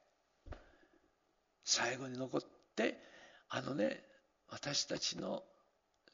[1.65, 2.41] 最後に残っ
[2.77, 2.99] て
[3.49, 4.03] あのね
[4.49, 5.43] 私たちの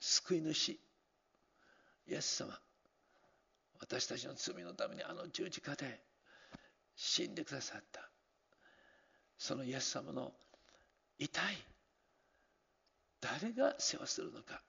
[0.01, 0.79] 救い主イ
[2.09, 2.59] エス様
[3.81, 6.01] 私たちの罪のためにあの十字架で
[6.95, 8.09] 死んでくださった
[9.37, 10.33] そのイエス様の
[11.19, 11.45] 痛い
[13.21, 14.61] 誰が世話するのかで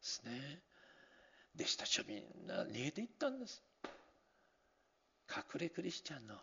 [0.00, 0.60] すね。
[1.54, 1.86] 弟子た。
[1.86, 3.62] ちはみんな逃げていったんです。
[5.28, 6.34] 隠れクリスチャンの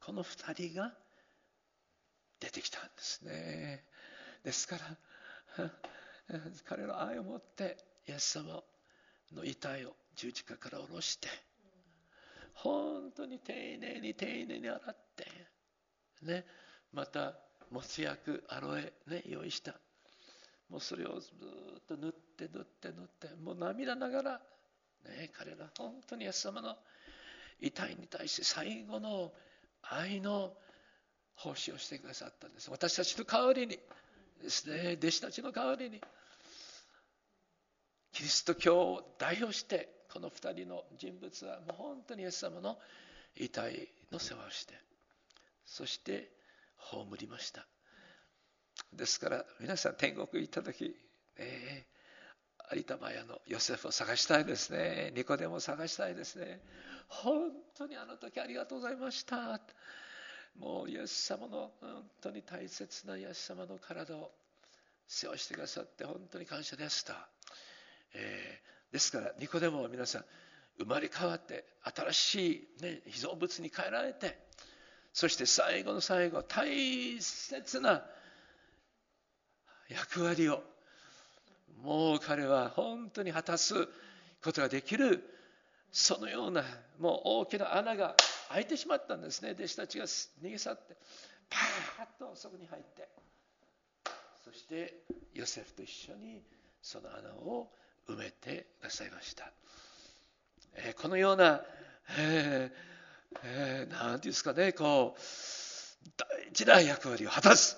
[0.00, 0.92] この2人が
[2.40, 3.84] 出てきたんですね。
[4.44, 5.70] ですから
[6.64, 7.76] 彼の愛を持って
[8.06, 8.62] イエス様
[9.32, 11.28] の遺体を十字架から下ろして
[12.54, 15.26] 本当に丁寧に丁寧に洗って
[16.22, 16.46] ね
[16.92, 17.38] また
[17.70, 19.80] もつ薬アロエね用意した。
[20.70, 24.32] もうそれをずっと塗って塗って塗ってもう涙ながら、
[25.04, 26.76] ね、彼ら本当にイエス様の
[27.60, 29.32] 遺体に対して最後の
[29.82, 30.52] 愛の
[31.36, 32.70] 奉仕をしてくださったんです。
[32.70, 33.78] 私たちの代わりに
[34.42, 36.00] ですね弟子たちの代わりに
[38.12, 42.78] キリスト教を代表してこの2人の人物はもう本当にイエス様の
[43.36, 44.74] 遺体の世話をして
[45.66, 46.30] そして
[46.76, 47.66] 葬りました。
[48.92, 50.96] ですから皆さん天国行った時、
[51.36, 51.84] え、
[52.72, 55.12] 有田マヤのヨセフを探したいですね。
[55.14, 56.60] ニコデモを探したいですね。
[57.08, 59.60] 本当にあの時ありがとうございました。
[60.58, 64.30] もうイエス様の本当に大切なイエス様の体を
[65.06, 67.28] 世話してくださって本当に感謝でした、
[68.14, 70.24] えー、ですからニコデモは皆さん
[70.78, 74.38] 生まれ変わって新しい、ね、被造物に変えられて
[75.12, 76.66] そして最後の最後大
[77.20, 78.04] 切な
[79.88, 80.62] 役割を。
[81.82, 83.74] もう彼は本当に果たす
[84.42, 85.22] ことができる。
[85.92, 86.62] そのような
[86.98, 88.16] もう大きな穴が
[88.48, 89.52] 開いてしまったんですね。
[89.52, 90.96] 弟子たちが逃げ去って
[91.48, 93.08] パーッとそこに入って。
[94.46, 94.94] そして
[95.34, 96.40] ヨセフと一緒に
[96.80, 97.68] その穴を
[98.08, 99.50] 埋めてくださいました、
[100.76, 101.62] え、このような、
[102.16, 105.20] えーえー、ていうんですかねこう
[106.16, 107.76] 大事な役割を果たす、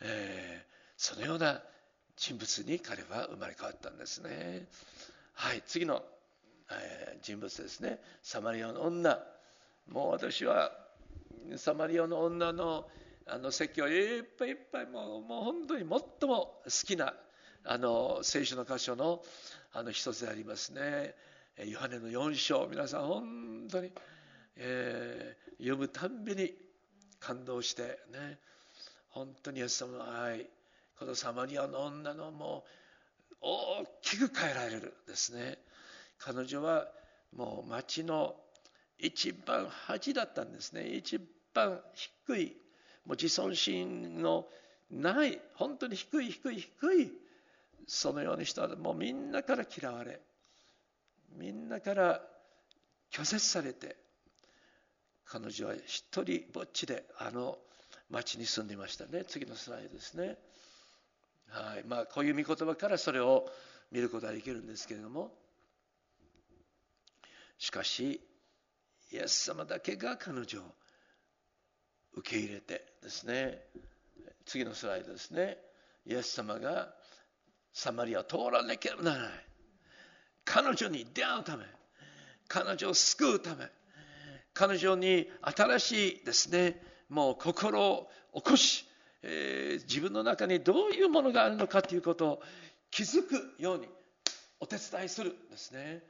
[0.00, 0.66] え、
[1.02, 1.60] そのような
[2.16, 4.68] 人物に彼は生まれ変わったんですね。
[5.34, 6.00] はい次の
[6.70, 7.98] え人物ですね。
[8.22, 9.18] サマリアの女。
[9.88, 10.70] もう私は
[11.56, 12.88] サマリアの女の
[13.26, 17.14] あの説教いっぱいいっぱいもうもう本当に最も好きな
[17.64, 19.24] あの聖書の箇所の
[19.72, 21.16] あの一つでありますね。
[21.66, 22.68] ヨハネの4章。
[22.68, 23.90] 皆さん本当に、
[24.54, 26.54] えー、読むたんびに
[27.18, 28.38] 感動してね。
[29.08, 30.48] 本当にイエス様の愛
[31.02, 32.62] このサマリアの女のも
[33.32, 35.58] う大きく変えられるですね。
[36.16, 36.86] 彼女は
[37.34, 38.36] もう町の
[39.00, 40.86] 一番恥だったんですね。
[40.94, 41.18] 一
[41.52, 42.56] 番低い
[43.04, 44.46] もう自尊心の
[44.92, 47.12] ない本当に低い低い低い
[47.88, 50.20] そのような人はもうみんなから嫌われ
[51.36, 52.20] みんなから
[53.10, 53.96] 拒絶されて
[55.24, 57.58] 彼女は一人ぼっちであの
[58.08, 59.24] 町に住んでいましたね。
[59.26, 60.38] 次のスライドですね。
[61.52, 61.84] はい。
[61.86, 63.46] まあこういう御言葉からそれを
[63.90, 65.30] 見ることができるんですけれども。
[67.58, 68.20] しかし
[69.12, 70.64] イエス様だけが彼女を
[72.14, 73.60] 受け入れてですね。
[74.44, 75.58] 次のスライドですね。
[76.06, 76.92] イエス様が
[77.72, 79.30] サマリアを通らなければならない。
[80.44, 81.64] 彼女に出会うため
[82.48, 83.66] 彼女を救うため
[84.54, 88.86] 彼女に新しいですねもう心を起こし、
[89.22, 92.42] えー、自分の中にどういうものがあるのかということを
[92.90, 93.88] 気づくように
[94.60, 96.02] お手伝いするんですね。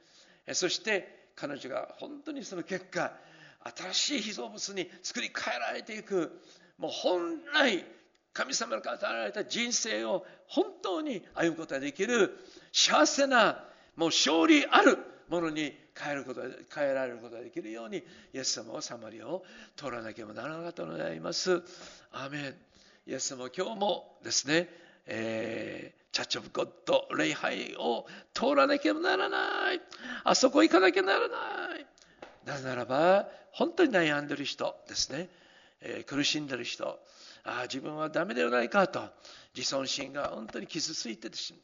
[0.53, 3.13] そして彼女が本当にその結果
[3.93, 6.41] 新しい被造物に作り変えられていく。
[6.77, 7.85] もう本来
[8.33, 12.37] 神様から与えられた人生を本当に歩むことができる
[12.71, 13.63] 幸せな
[13.95, 14.97] もう勝利ある
[15.29, 19.43] ものに変えること変えられることができるようにイエス様はサマリアを
[19.75, 21.61] 通らなければならなかったのであります。
[22.11, 22.72] アメン。
[23.05, 24.69] イエス様今日もですね、
[25.05, 29.81] えーチャッチオブゴッド、礼拝を通らなければならない。
[30.23, 31.87] あそこ行かなきゃならない。
[32.45, 35.27] なぜならば、本当に悩んでる人ですね。
[35.81, 36.99] えー、苦しんでる人。
[37.43, 39.01] ああ、自分はダメではないかと。
[39.55, 41.55] 自尊心が本当に傷ついてし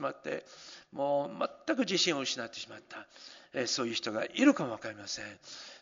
[0.00, 0.44] まって、
[0.92, 3.06] もう全く自信を失ってしまった。
[3.66, 5.24] そういう人がいるかもわかりません。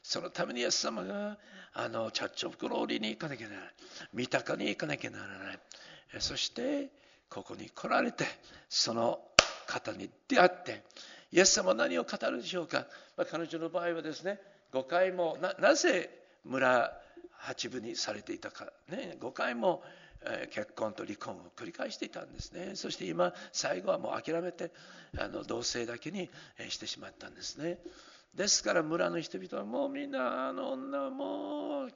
[0.02, 1.38] そのためにイエス様が、
[1.74, 3.72] あの、チャッチオブグローリーに行かなきゃならない。
[4.12, 5.58] 三鷹に行かなきゃならない。
[6.18, 6.90] そして、
[7.32, 8.26] ここに来られて
[8.68, 9.18] その
[9.66, 10.82] 方に出会って
[11.32, 14.38] イエス様は何を語るでしょうか、まあ、彼女の場合はですね
[14.74, 16.10] 5回もなぜ
[16.44, 16.92] 村
[17.38, 19.82] 八分にされていたか、ね、5回も
[20.50, 22.72] 結婚と離婚を繰り返していたんですね。
[22.74, 24.70] そして今最後はもう諦めて
[25.18, 26.30] あの同性だけに
[26.68, 27.78] してしまったんですね。
[28.34, 31.90] ですから村の人々はもうみんなあの女はもう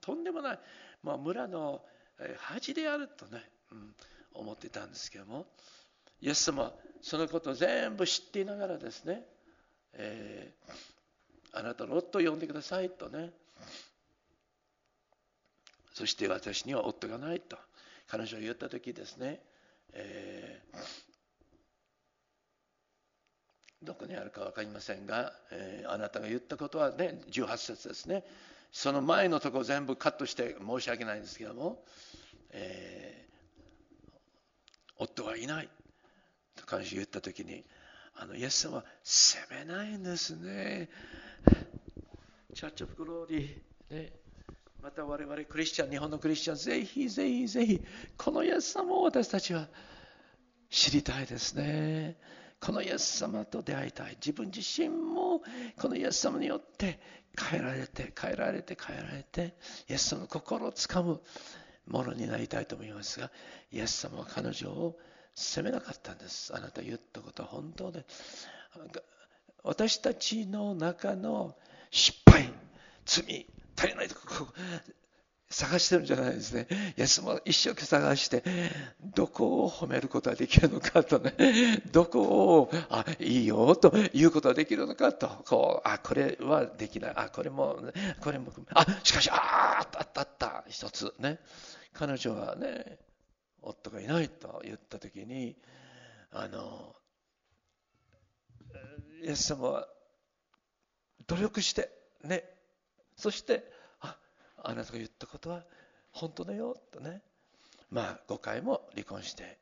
[0.00, 0.58] とんでもない、
[1.02, 1.82] まあ、村の
[2.38, 3.94] 恥であるとね、うん、
[4.34, 5.46] 思ってたんですけども。
[6.22, 9.24] イエス様そのことを全部知っていながらですね、
[9.94, 13.30] えー、あなたの夫を呼んでくださいとね
[15.92, 17.56] そして私には夫がないと。
[18.08, 19.40] 彼女が言った時ですね、
[19.92, 28.24] えー、どこにあるか分かりませんが、えー、あなたが言ったことはね18節ですね。
[28.70, 31.84] その前のところ全部カットして申し訳ないんですけども、
[32.52, 33.26] え
[34.96, 35.68] 夫はいない。
[36.56, 37.64] と彼女言った時に
[38.14, 40.88] あのイエス様は責めないんですね。
[42.54, 44.12] チャッチョフグローリー、ね、
[44.82, 47.80] また我々クリスチャン、日本のクリスチャン、ぜひぜひぜひ、
[48.16, 49.68] このイエス様を私たちは
[50.68, 52.16] 知りたいですね。
[52.58, 54.16] このイエス様と出会いたい。
[54.16, 55.40] 自分自身も
[55.78, 56.98] このイエス様によって
[57.38, 59.54] 変えられて、変えられて、変えられて、
[59.88, 61.20] イエス様の心をつかむ
[61.86, 63.30] ものになりたいと思いますが、
[63.70, 64.98] イエス様は彼女を
[65.36, 66.52] 責めなかったんです。
[66.56, 68.04] あなた言ったことは本当で。
[69.62, 71.54] 私たちの中の
[71.92, 72.52] 失敗、
[73.06, 73.46] 罪、
[73.82, 74.46] 足りないとこ
[75.52, 76.66] 探してるんじゃないですね。
[76.96, 78.42] イエスも一生懸命探して、
[79.14, 81.34] どこを褒めることができるのかとね、
[81.92, 87.82] どこを、あ、いいよということができるのかと、こう、あ、これはできない、あ、これも、
[88.20, 91.38] これも、あ、しかし、あ、あったあったあった、一つね。
[91.92, 92.98] 彼女はね、
[93.60, 95.56] 夫がいないと言ったときに、
[96.30, 96.94] あの、
[99.22, 99.88] イエス様は
[101.26, 101.90] 努力して、
[102.24, 102.44] ね、
[103.16, 103.70] そして
[104.64, 105.62] あなたが言ったことは
[106.12, 107.22] 本当だよとね。
[107.90, 109.58] まあ5回も離婚して。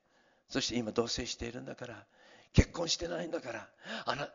[0.48, 2.05] そして今同棲しているんだから。
[2.53, 3.68] 結婚してないんだから。
[4.07, 4.28] あな、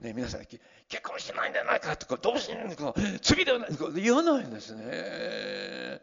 [0.00, 0.60] ね、皆さん結
[1.02, 6.02] 婚してないんじゃないかとかどうしてんのか罪ではないとか言わないんですね。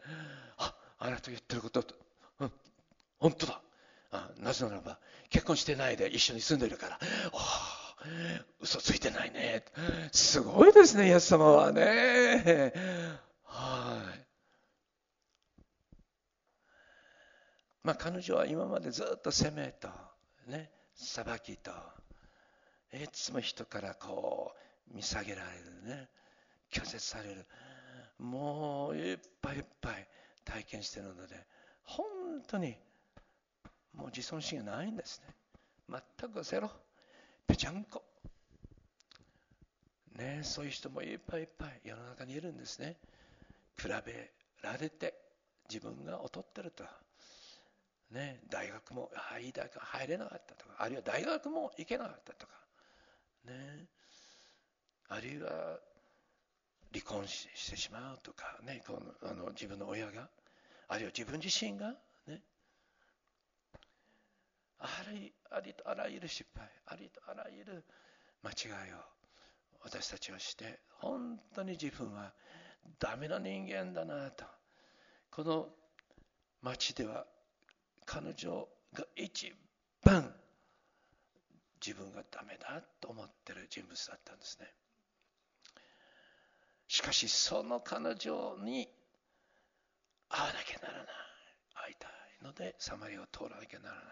[0.58, 1.84] ああなたが言ってること、
[2.40, 2.52] うん、
[3.18, 3.60] 本当だ。
[4.12, 4.98] あなぜならば
[5.28, 6.98] 結婚してないで一緒に住んでるから。
[8.60, 9.64] 嘘ついてないね。
[10.10, 12.72] すごいですねイエス様はね。
[13.50, 14.26] はい。
[17.82, 19.88] まあ彼女は今までずっと責めと
[20.46, 20.70] ね。
[20.94, 21.70] 裁きと。
[22.92, 24.52] いつも人からこ
[24.92, 26.08] う見下げられるね。
[26.72, 27.46] 拒絶される。
[28.18, 30.06] もういっぱいいっぱい。
[30.44, 31.46] 体験してるので。
[31.84, 32.06] 本
[32.46, 32.76] 当に。
[33.94, 35.34] もう自尊心がないんですね。
[36.18, 36.70] 全くゼロ。
[37.46, 38.04] ぺちゃんこ。
[40.16, 40.40] ね。
[40.44, 41.80] そういう人もいっぱいいっぱい。
[41.84, 42.96] 世の中にいるんですね。
[43.80, 45.14] 比べられて
[45.68, 46.84] 自分が劣ってると。
[48.10, 49.10] ね、大学も、
[49.40, 52.52] いい大学入れなかったとか、あるいは大学も行けなかったとか、
[53.44, 53.86] ね、
[55.08, 55.78] あるいは
[56.92, 60.28] 離婚してしまうとか、ね、このあの自分の親が、
[60.88, 61.94] あるいは自分自身が、
[62.26, 62.42] ね、
[64.80, 67.84] ありありとあらゆる失敗、ありとあらゆる
[68.42, 68.96] 間違いを
[69.84, 72.32] 私たちはして、本当に自分は
[72.98, 74.44] ダメな人間だなと。
[75.30, 75.68] この
[76.62, 77.26] 町では
[78.04, 79.54] 彼女が一
[80.02, 80.34] 番
[81.84, 84.66] 自分がダメだと思ってる人物だったんですね。
[86.88, 88.88] しかしその彼女に
[90.28, 91.06] 会わなきゃならない。
[91.74, 92.10] 会いたい
[92.42, 94.04] のでサマリを通らなきゃならない。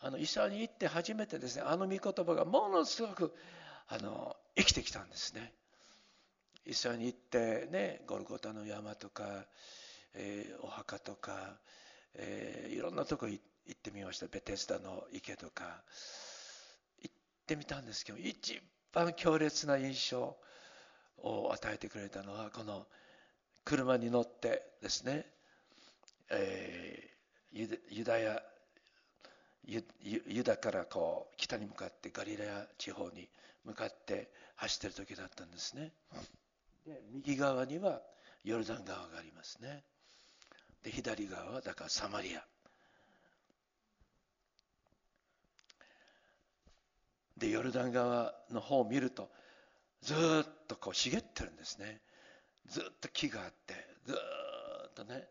[0.00, 3.34] あの医者に行って初めてですねあの御言葉がものすごく
[3.88, 5.52] あの生きてきたんですね。
[6.66, 9.46] 一緒に行ってねゴルゴタの山とか、
[10.14, 11.58] えー、お墓とか、
[12.14, 13.40] えー、いろんなとこ行
[13.70, 14.26] ってみました。
[14.26, 15.82] ベテスダの池とか。
[17.02, 17.14] 行っ
[17.46, 18.60] てみたんですけど一
[18.92, 20.36] 番強烈な印象
[21.18, 22.86] を与えてくれたのはこの
[23.64, 25.26] 車に乗ってですね、
[26.30, 28.42] えー、ユダヤ
[29.64, 29.84] ユ
[30.26, 33.28] ユダからこう北に向かってガリラヤ地方に
[33.64, 35.92] 向かって走ってる時だったんですね。
[36.86, 38.00] で右側には
[38.44, 39.82] ヨルダン川がありますね。
[40.84, 42.44] で左側はだからサマリア。
[47.36, 49.28] でヨルダン川の方を見ると
[50.00, 50.16] ずっ
[50.68, 52.00] とこう茂ってるんですね。
[52.68, 53.74] ずっと木があって
[54.06, 55.28] ずっとね。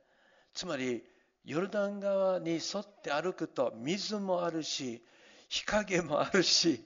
[0.53, 1.03] つまり
[1.45, 5.01] ヨルダン川に沿って歩くと水もあるし
[5.47, 6.83] 日陰もあるし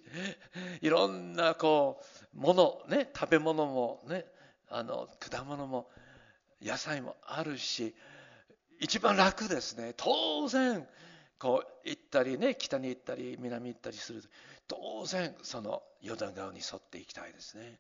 [0.82, 2.04] いろんなこ
[2.36, 4.26] うものね食べ物もね
[4.70, 5.90] あの果物も
[6.62, 7.96] 野菜もあるし
[8.80, 9.94] 一番楽ですね。
[9.98, 10.88] 当然
[11.38, 14.24] こう行ったりね北に行ったり南行ったりする
[14.68, 17.80] 当然そのヨダン川に沿っていきたいですね。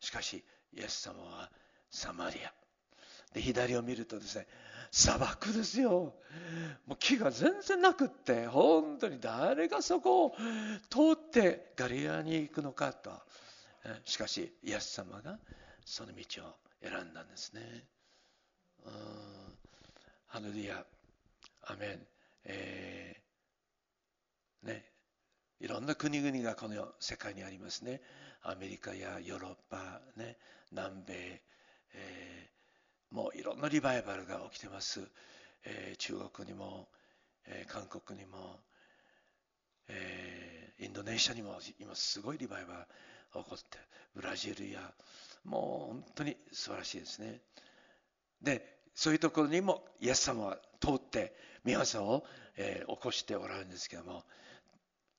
[0.00, 1.50] しかしイエス様は
[1.90, 2.52] サマリア。
[3.34, 4.46] で左を見るとですね
[4.90, 6.14] 砂漠ですよ。
[6.86, 10.36] もう木が全然なくって本当に誰がそこを
[10.88, 13.12] 通ってガリアに行くのかと。
[14.04, 15.38] しかしイエス様が
[15.84, 17.84] その道を選んだんですね。
[20.26, 20.84] ハレルヤ、
[21.64, 22.06] アメン、
[22.44, 24.84] えー、ね、
[25.60, 28.00] いろんな国々がこの世界にありますね。
[28.42, 30.38] アメリカやヨーロッパ、ね、
[30.70, 31.42] 南米、
[31.94, 35.00] えー、もういろんなリバイバルが起きてます。
[35.64, 36.88] えー、中国にも、
[37.46, 38.60] えー、韓国にも、
[39.88, 42.86] え、インドネシアにも今すごいリバイバルが
[43.42, 43.78] 起こって
[44.14, 44.80] ブラジルや
[45.44, 47.40] もう本当に素晴らしいですね。
[48.42, 51.34] でそういうところにもイエス様は通って
[51.64, 52.24] 御業を、
[52.56, 54.24] えー、起こしておられるんですけども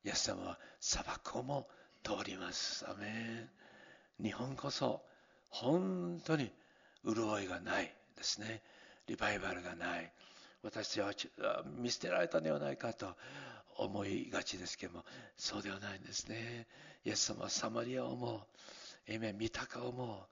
[0.03, 1.67] イエス様は砂漠をも
[2.03, 2.85] 通ります。
[2.89, 3.49] アメ
[4.19, 4.23] ン。
[4.23, 5.01] 日本こそ
[5.49, 6.51] 本当に
[7.05, 8.61] 潤いがないですね。
[9.07, 10.11] リバイバルがない。
[10.63, 11.11] 私は
[11.77, 13.15] 見捨てられたのではないかと
[13.77, 15.05] 思いがちですけども
[15.35, 16.67] そうではないんですね。
[17.03, 20.27] イエス様はサマリアをもエメ三鷹をも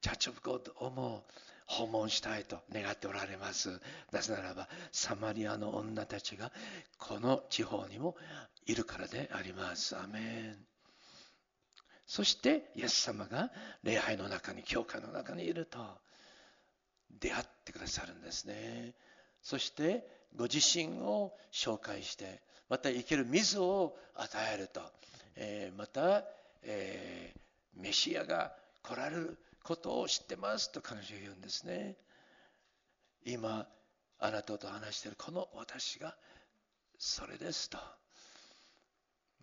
[0.00, 1.24] チャッチョブゴッドをも
[1.66, 3.80] 訪問したいと願っておられます。
[4.10, 6.50] なぜならばサマリアの女たちが
[6.98, 8.16] この地方にも
[8.66, 9.96] いるからであります。
[9.96, 10.56] アメン。
[12.06, 13.50] そしてイエス様が
[13.82, 15.78] 礼拝の中に教会の中にいると
[17.20, 18.94] 出会ってくださるんですね。
[19.42, 24.80] そしてご自身を紹介してまた生ける水を与えると、
[25.36, 26.24] えー、また、
[26.62, 27.40] えー、
[27.74, 28.52] メシアが
[28.82, 31.96] 来られることを知ってますと彼女は言うんですね。
[33.24, 33.66] 今
[34.18, 36.16] あなたと話しているこの私が
[36.98, 37.78] それですと。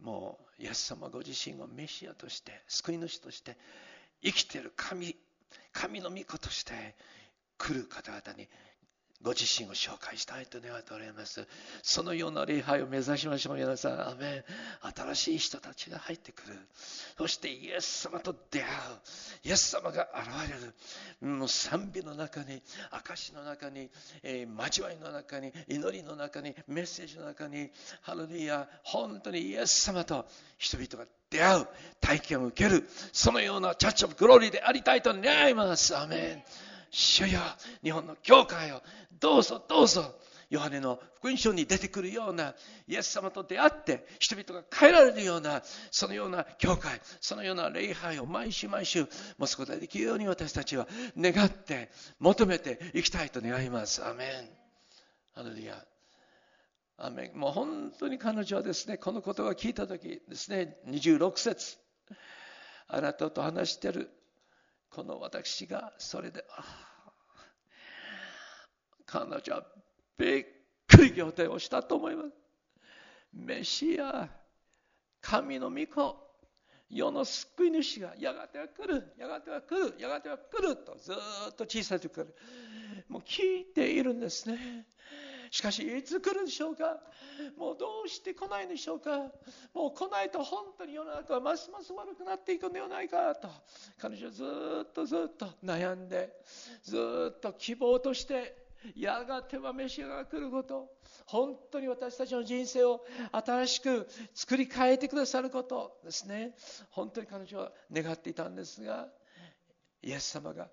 [0.02, 3.58] もうイエス様ご自身をメシアとして救い主として
[4.22, 5.16] 生きている神
[5.72, 6.96] 神の御子として
[7.58, 8.50] 来る方々に
[9.22, 11.48] ご自身を紹介したいと願っておられます。
[11.82, 14.10] そのような礼拝を目指しましょう、皆さん。
[14.10, 14.44] アメ
[14.84, 14.92] ン。
[14.96, 16.60] 新しい人たちが入ってくる。
[17.18, 18.70] そしてイエス様と出会う。
[19.44, 20.52] イエス様が現
[21.22, 21.38] れる。
[21.38, 22.62] もう賛美の中に、
[22.92, 23.90] 証の中に、
[24.22, 31.68] えー、交わりの中に、祈りの中に、メッセージの中に、ハレルヤ、本当にイエス様と人々が出会う、
[32.02, 32.88] 体験を受ける。
[33.14, 35.96] そのようなチャッチオブグローリーでありたいと願います。
[35.98, 36.75] アメン。
[36.98, 37.42] 主よ、
[37.84, 38.82] 日本の教会を
[39.20, 40.16] どうぞどうぞ、
[40.50, 42.56] ヨハネの福音書に出てくるような、
[42.88, 50.88] イエス様と出会って、人々が変えられるような、そのような教会、そのような礼拝を毎週毎週持つことができるように私たちは
[51.18, 54.02] 願って、求めていきたいと願います。
[54.06, 54.50] アメン。
[55.34, 55.86] ハレルヤ。
[56.98, 57.38] アメン。
[57.38, 61.78] もう本当に彼女はですね、この言葉を聞いたときですね、26節
[62.88, 64.10] あなたと話してる
[64.96, 66.46] この私がそれで、
[69.06, 69.66] 彼女は
[70.18, 70.46] びっ
[70.88, 72.30] くり仰天をしたと思います。
[73.34, 74.30] メシア、
[75.20, 76.16] 神の御子、
[76.90, 82.28] 世の救い主がやがては来る、やがては来る、やがては来るとずっと小さい時から
[83.10, 84.88] もう聞いているんですね。
[85.56, 87.00] しかし、いつ来るんでしょうか？
[87.58, 89.32] もうどうして来ないでしょうか？
[89.74, 93.48] もう来ないと本当に世の中はますます悪くなっていくのではないかと、
[93.98, 94.44] 彼女はず
[94.84, 96.36] っとずっと悩んで、
[96.84, 98.66] ずっと希望として、
[98.98, 100.92] やがてはメシアが来ること、
[101.26, 106.54] 本当に私たちの人生を新しく作り変えてくださることですね。
[106.90, 109.08] 本当に彼女は願っていたんですが、
[110.04, 110.68] イエス様が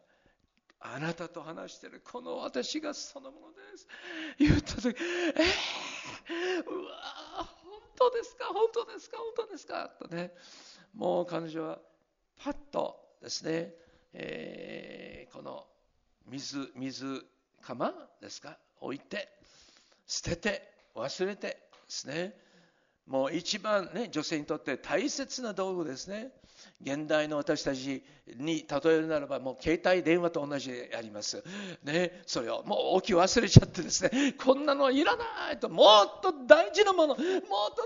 [0.82, 3.86] あなたと話してるこの私がそのものです。
[4.38, 8.46] 言った時、えー、うわ本当ですか？
[8.46, 9.16] 本当ですか？
[9.18, 9.90] 本当ですか？
[10.00, 10.32] とね、
[10.94, 11.78] もう彼女は
[12.42, 13.72] パッとですね、
[14.12, 15.64] えー、この
[16.28, 17.24] 水、水
[17.62, 18.58] 釜ですか？
[18.80, 19.28] 置いて、
[20.06, 21.58] 捨てて、忘れてで
[21.88, 22.34] すね、
[23.06, 26.32] もう一番ね、女性にとって大切な道具ですね。
[26.82, 28.02] 現代の私たち
[28.36, 31.42] に例えるならば、もう携帯電話と同じであります。
[31.84, 37.30] ね、それをもう置き忘れちゃってですね、こんなのいらないと、もっと大事なもの、もっと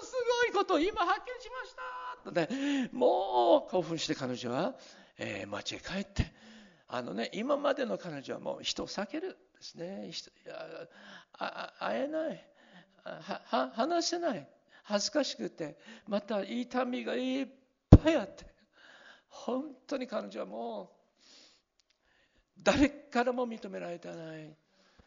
[0.04, 4.74] すごいことを今発見しましたとね、もう興奮して彼女は、
[5.18, 6.32] えー、街へ帰って、
[6.88, 10.08] あのね、今までの彼女はもう人を避けるですね。
[10.10, 10.30] 人
[11.38, 12.46] あ会えない。
[13.50, 14.48] 話せない。
[14.84, 15.76] 恥ずかしくて、
[16.06, 17.46] また痛みがいっ
[17.90, 18.55] ぱいあって。
[19.44, 20.90] 本当に彼女はも
[22.58, 24.56] う誰からも認められてない。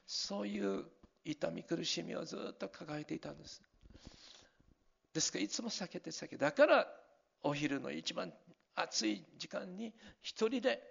[0.05, 0.85] そういう
[1.23, 3.61] 痛み苦しみをずっと抱えていたんです。
[5.13, 6.87] ですからいつも避けて避けてだから
[7.43, 8.31] お昼の一番
[8.75, 10.81] 暑い時間に一人で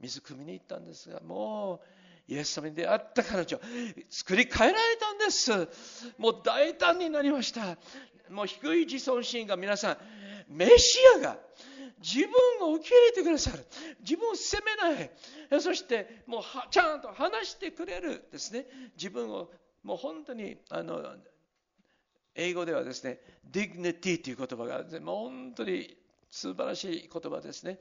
[0.00, 1.80] 水汲みに行ったんですがも
[2.28, 3.60] うイエス様に出会った彼女
[4.10, 5.50] 作り変えられたんです。
[6.18, 7.76] もう大胆になりました。
[8.30, 9.96] もう低い自尊心が皆さん
[10.48, 11.38] メシアが
[12.00, 13.66] 自分を受け入れてくださる。
[14.00, 15.10] 自分を責めない。
[15.60, 18.66] そしてもうちゃんと話してくれるですね。
[18.96, 19.50] 自分を
[19.82, 21.16] もう本当にあの
[22.34, 23.20] 英語ではですね、
[23.50, 25.96] dignity という言葉がもう本当に
[26.30, 27.78] 素晴らしい言葉ですね。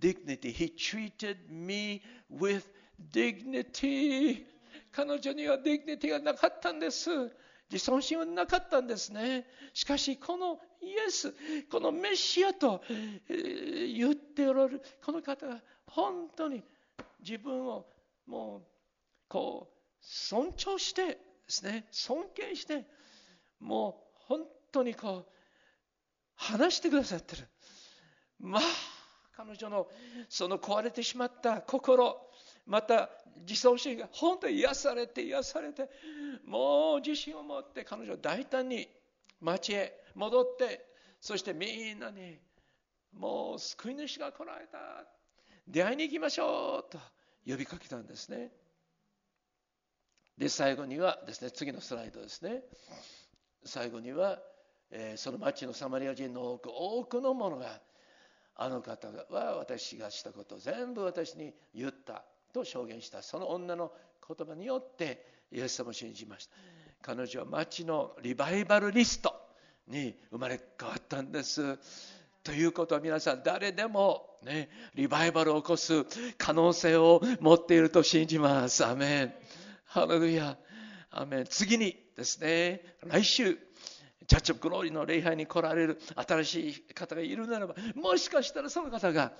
[0.00, 0.54] dignity.
[0.54, 2.64] He treated me with
[3.12, 4.44] dignity.
[4.92, 7.10] 彼女には dignity がなかったんです。
[7.70, 9.46] 自尊心はなかったんですね。
[9.74, 11.34] しかし、このイエス、
[11.70, 12.82] このメシアと
[13.28, 16.62] 言っておられる、この方が本当に
[17.20, 17.86] 自分を
[18.26, 18.62] もう
[19.28, 21.18] こう尊重してで
[21.48, 22.84] すね尊敬して
[23.60, 24.40] もう本
[24.72, 25.26] 当にこう
[26.34, 27.48] 話してくださってる。
[28.38, 28.62] まあ
[29.36, 29.86] 彼女の
[30.28, 32.16] その壊れてしまった心
[32.66, 33.10] また
[33.46, 35.88] 自尊心が本当に癒されて癒されて
[36.46, 38.88] もう自信を持って彼女は大胆に
[39.40, 40.84] 町へ戻って
[41.20, 42.38] そしてみんなに
[43.12, 44.78] もう救い主が来られた。
[45.68, 46.98] 出会いに行きましょうと
[47.46, 48.50] 呼びかけたんですね。
[50.38, 52.62] で最後にはですね次のスライドですね。
[53.64, 54.38] 最後には、
[54.90, 57.80] えー、その町のサマリア人の多く多くの者が
[58.54, 63.22] あの方は私がしたことを全部私に言ったと証言した。
[63.22, 63.92] その女の
[64.26, 66.52] 言葉によってイエス様を信じました。
[67.02, 69.45] 彼女は町のリバイバルリスト。
[69.88, 71.78] に生まれ変わったんです。
[72.42, 76.04] ということは皆さん誰でもねリバイバルを起こす
[76.38, 78.84] 可能性を持っていると信じます。
[78.84, 79.34] アメン。
[79.84, 80.56] ハレルヤ。
[81.10, 81.44] アメン。
[81.48, 83.58] 次にですね来週
[84.26, 89.32] チャッチョグローリーの礼拝に来られる新しい方がいるならばもしかしたらその方が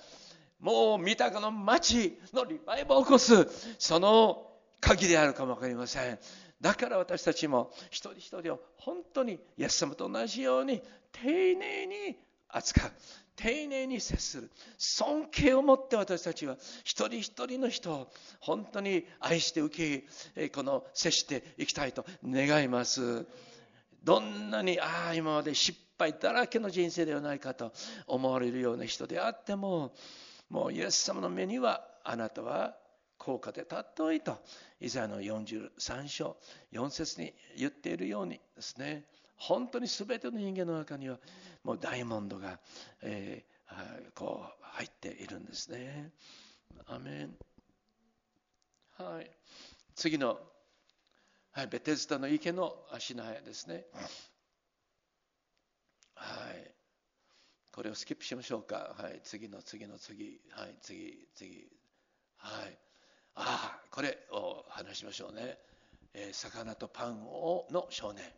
[0.59, 4.47] もう三鷹の町のリバイバルを起こすその
[4.79, 6.19] 鍵であるかも分かりません。
[6.59, 10.81] だから私たちも一人一人を本当にイエス様と同じように
[11.11, 12.17] 丁寧に
[12.49, 12.91] 扱う。
[13.35, 14.51] 丁寧に接する。
[14.77, 20.03] 尊敬を持って私たちは一人一人の人を本当に愛して受
[20.35, 23.27] けこの接していきたいと願います。
[24.03, 27.73] どんなにああ今まで失敗だらけの人生ではないかと
[28.07, 29.93] 思われるような人であっても
[30.49, 32.75] もうイエス様の目にはあなたは
[33.27, 34.37] 高価で尊いと
[34.79, 36.37] イザヤの43章
[36.71, 39.03] 4節に言っているようにですね
[39.35, 41.17] 本当に全ての人間の中には
[41.65, 42.57] もうダイヤモンドが、
[43.01, 46.11] えー、こう入っているんですね。
[46.85, 47.35] アメン
[48.97, 49.29] はい、
[49.93, 50.39] 次の、
[51.51, 53.87] はい、ベテスタの池の足苗ですね。
[56.15, 56.71] はい
[57.73, 58.95] これをスキップしましょうか。
[58.97, 60.39] はい、次の次の次。
[60.51, 61.67] はい、次、次。
[62.37, 62.86] はい。
[63.37, 65.57] ああ、これを話しましょうね。
[66.13, 68.23] えー、魚とパンをの少年。
[68.23, 68.31] で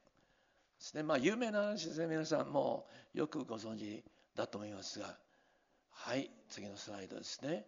[0.80, 1.04] すね。
[1.04, 2.08] まあ、有名な話ですね。
[2.08, 4.04] 皆さんもよくご存知
[4.36, 5.18] だと思いますが。
[5.91, 7.66] はい、次のスライドですね。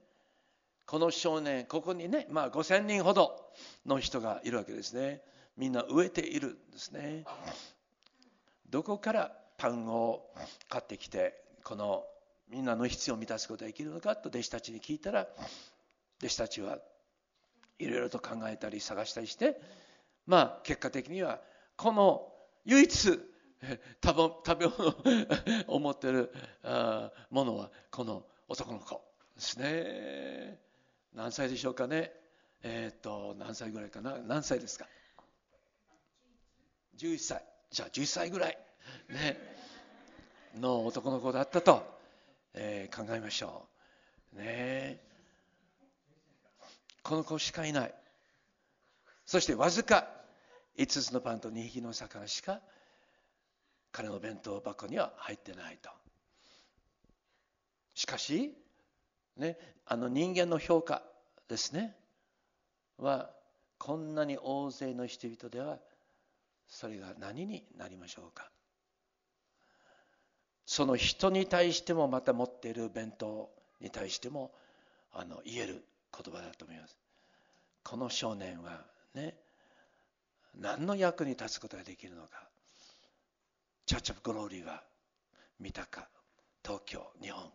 [0.86, 3.52] この少年、ここにね、まあ、5000人ほど
[3.86, 5.22] の人がいるわけですね。
[5.58, 7.24] みんな植えているんですね。
[8.70, 10.26] どこからパンを
[10.70, 12.04] 買ってきてこの
[12.50, 15.28] みんなの必要を満たすことができるのかと弟子たちに聞いたら
[16.20, 16.80] 弟子たちは
[17.82, 19.60] いろいろと考えたり探したりして
[20.26, 21.42] まあ結果的には
[21.76, 22.32] この
[22.66, 23.20] 唯一
[24.04, 24.96] 食べ物を
[25.76, 26.32] 思ってる
[27.30, 29.04] ものはこの男の子
[29.36, 30.60] ですね。
[31.14, 32.12] 何歳でしょうかね。
[32.64, 34.18] えっ、と何歳ぐらいかな。
[34.20, 34.88] 何歳ですか。
[36.98, 37.44] 11歳。
[37.72, 38.58] じゃあ11歳ぐらい。
[39.10, 39.38] ね。
[40.56, 41.84] の男の子だったと、
[42.54, 43.68] えー、考えましょ
[44.34, 44.38] う。
[44.38, 45.00] ね。
[47.04, 47.94] この子しかいない。
[49.26, 50.08] そしてわずか
[50.78, 52.62] 5つのパンと2匹の魚しか
[53.92, 55.90] 彼の弁当箱には入ってないと。
[57.94, 58.54] しかし、
[59.38, 61.04] ね、あの人間の評価
[61.48, 61.96] ですね、
[62.98, 63.30] は
[63.78, 65.80] こんなに大勢の人々では
[66.68, 68.50] それが何になりましょうか。
[70.66, 74.54] その人に対してもまた持っている弁当に対しても
[75.12, 76.98] あの言える言葉だと思います。
[77.84, 78.86] この少年は
[79.16, 79.36] ね
[80.60, 82.48] 何の役に立つことができるのか。
[83.86, 84.84] チャーチ・オブ・グローリーは
[85.60, 86.08] 三鷹
[86.64, 87.52] 東京日本。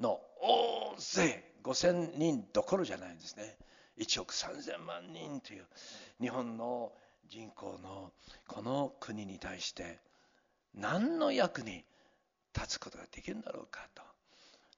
[0.00, 1.44] の大勢。
[1.62, 3.56] 5000人どころじゃないんですね。
[3.98, 5.66] 1億3000万人という。
[6.20, 6.92] 日本の
[7.26, 8.12] 人口の
[8.46, 9.98] この国に対して
[10.74, 11.84] 何の役に
[12.54, 14.02] 立つことができるんだろうかと。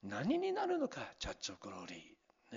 [0.04, 1.00] 何になるのか。
[1.18, 1.98] チャッチョグローリー、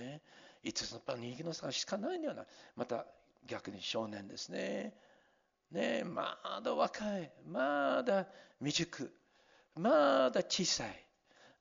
[0.00, 0.22] ね、
[0.64, 2.42] 5つのパン2匹の差しかないんではな。
[2.42, 2.46] い
[2.76, 3.06] また
[3.46, 4.94] 逆に少年ですね。
[5.70, 7.30] ねまだ若い。
[7.46, 8.26] まだ
[8.58, 9.12] 未熟。
[9.76, 11.06] まだ小さい。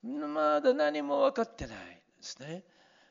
[0.04, 1.78] まだ何も分かってない。
[2.18, 2.64] ですね。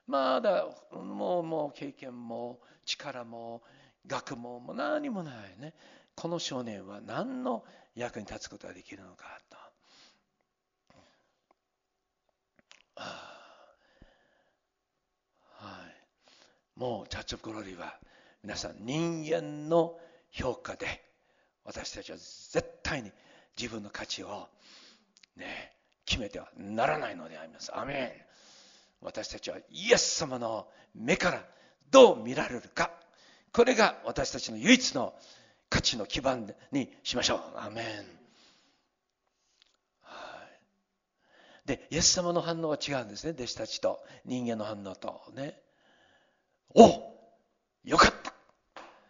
[0.07, 3.63] まだもうもう経験も力も
[4.07, 5.75] 学問も何もないね。
[6.15, 7.65] この少年は何の
[7.95, 9.58] 役に立つことができるのかと。
[16.79, 17.99] もうチャッチ・オブ・グローリーは
[18.43, 19.99] 皆さん人間の
[20.31, 20.87] 評価で
[21.65, 23.11] 私たちは絶対に
[23.59, 24.49] 自分の価値を
[25.37, 25.73] ね
[26.07, 27.77] 決めてはならないのであります。
[27.77, 31.45] アメン私たちはイエス様の目から
[31.91, 32.91] どう見られるか
[33.53, 35.15] これが私たちの唯一の
[35.69, 37.41] 価値の基盤にしましょう。
[37.57, 38.19] アメン。
[41.67, 43.33] で、イエス様の反応は違うんですね。
[43.33, 45.61] 弟子たちと人間の反応とね。
[46.75, 46.89] お
[47.85, 48.33] よかった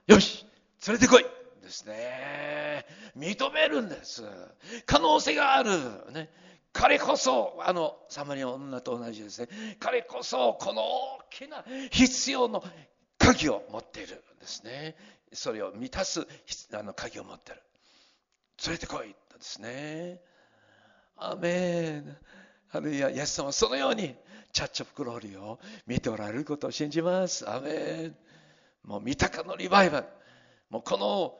[0.06, 0.46] よし
[0.86, 1.24] 連れてこい
[1.68, 2.86] ですね。
[3.16, 4.22] 認めるんです。
[4.86, 5.70] 可能性がある。
[6.12, 6.30] ね。
[6.72, 9.48] 彼こそ、あの、サマリアの女と同じですね。
[9.80, 12.62] 彼こそ、この大きな必要の
[13.18, 14.96] 鍵を持っているんですね。
[15.32, 16.26] それを満たす
[16.72, 17.62] あの鍵を持っている。
[18.66, 20.20] 連れてこいですね。
[21.16, 22.16] アメン。
[22.70, 24.14] あるいは、イエス様そのように、
[24.53, 27.49] チャッチョプクローリーを見ておられることを信じます。
[27.49, 28.16] アメン。
[28.84, 30.07] もう、三鷹のリバイバル。
[30.70, 31.38] もう、この、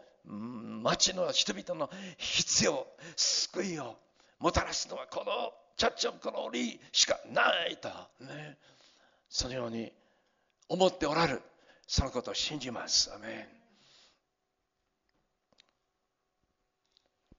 [0.83, 2.87] 町の人々の必要、
[3.17, 3.97] 救いを
[4.39, 7.89] もたらすのは、このチャッチョプクローリーしかないと。
[8.21, 8.59] ね。
[9.31, 9.93] そのように
[10.69, 11.43] 思っておられる。
[11.87, 13.13] そのことを信じます。
[13.15, 13.59] アメン。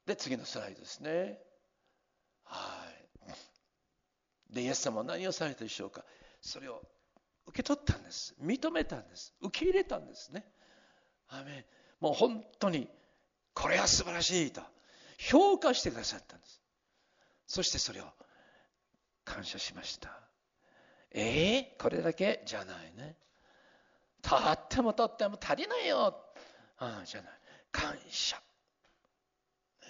[0.07, 1.39] で、次のスライドですね。
[2.45, 2.88] はい。
[4.49, 6.03] で、イエス様は何をされたでしょうか
[6.41, 6.81] それを
[7.45, 8.35] 受け取ったんです。
[8.41, 9.33] 認めたんです。
[9.41, 10.45] 受け入れたんですね。
[11.29, 11.65] アメ
[11.99, 12.89] もう本当に、
[13.53, 14.61] これは素晴らしいと
[15.17, 16.61] 評価してくださったんです。
[17.45, 18.05] そしてそれを
[19.25, 20.09] 感謝しました。
[21.11, 22.43] ええー、これだけ？
[22.45, 23.15] じゃないね。
[24.21, 26.15] とってもとっても足りないよ。
[26.77, 27.31] ああじゃない。
[27.71, 28.41] 感謝。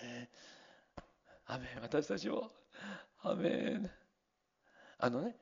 [0.01, 1.01] えー、
[1.53, 2.49] アメ私たちも、
[3.21, 3.91] アメン
[4.99, 5.35] あのね、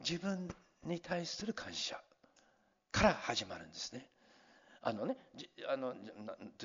[0.00, 0.48] 自分
[0.84, 2.00] に対する感謝
[2.90, 4.08] から始まるんですね。
[4.80, 5.16] あのね、
[5.68, 5.94] あの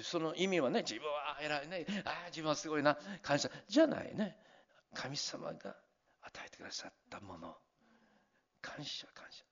[0.02, 4.38] その意味はね、自分は偉いね、ああ、自分はすごいな、感謝じゃないね。
[4.94, 5.76] 神様が
[6.22, 7.56] 与えてくださったもの。
[8.62, 9.44] 感謝、感謝。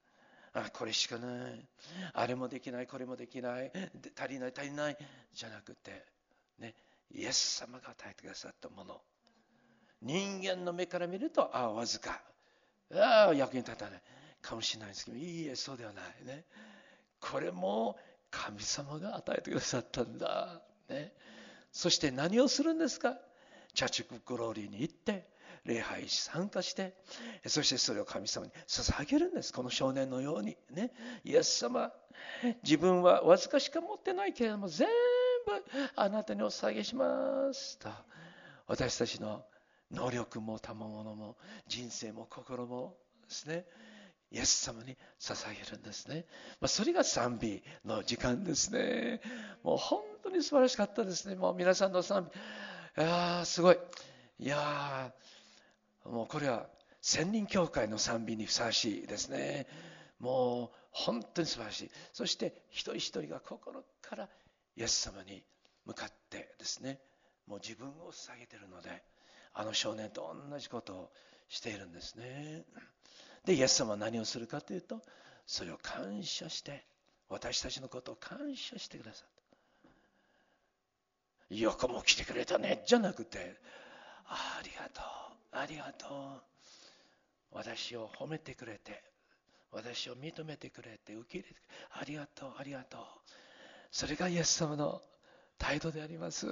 [0.53, 1.69] あこれしかない。
[2.13, 3.71] あれもできない、これもできない。
[4.17, 4.97] 足りない、足りない。
[5.33, 6.05] じゃなくて、
[6.59, 6.75] ね、
[7.11, 9.01] イエス様が与えてくださったもの。
[10.01, 12.21] 人間の目から見ると、ああ、わずか。
[12.89, 14.01] 役に立たない
[14.41, 16.45] かもしれないですけど、いいえ、そうではないね。
[17.19, 17.97] これも
[18.29, 20.61] 神様が与えてくださったんだ。
[20.89, 21.13] ね。
[21.71, 23.17] そして何をするんですか？
[23.73, 25.27] チャチクグローリーに行って、
[25.65, 26.95] 礼拝し参加して、
[27.45, 29.53] そしてそれを神様に捧げるんです。
[29.53, 30.57] この少年のように。
[30.71, 30.91] ね。
[31.23, 31.91] イエス様、
[32.63, 34.87] 自分はわずかしか持ってないけれども、全
[35.45, 35.63] 部
[35.95, 37.89] あなたにお捧げしますと。
[38.65, 39.45] 私たちの
[39.91, 42.95] 能力も賜物も人生も心も
[43.27, 43.65] ですね。
[44.31, 46.25] イエス様に捧げるんですね、
[46.59, 49.21] まあ、それが賛美の時間ですね。
[49.63, 51.35] もう本当に素晴らしかったですね。
[51.35, 52.29] もう皆さんの賛
[52.97, 53.03] 美。
[53.03, 53.77] いやすごい。
[54.39, 55.13] いや
[56.03, 56.67] もうこれは
[57.01, 59.67] 千人教会の賛美にふさわしいですね。
[60.19, 61.91] もう本当に素晴らしい。
[62.11, 64.29] そして一人一人が心から
[64.75, 65.43] イエス様に
[65.85, 66.99] 向かってですね。
[67.47, 69.03] もう自分を捧げているので
[69.59, 71.09] あの少年と同じことを
[71.49, 72.63] しているんですね。
[73.43, 75.01] で、イエス様は何をするかというと、
[75.47, 76.85] それを感謝して、
[77.27, 79.27] 私たちのことを感謝してくださっ
[81.49, 81.55] た。
[81.55, 83.55] よくも来てくれたね、じゃなくて、
[84.27, 86.41] ありがとう、ありがとう。
[87.51, 89.01] 私を褒めてくれて、
[89.71, 91.67] 私を認めてくれて、受け入れてくれて、
[91.99, 93.01] ありがとう、ありがとう。
[93.91, 95.01] それがイエス様の
[95.57, 96.45] 態度であります。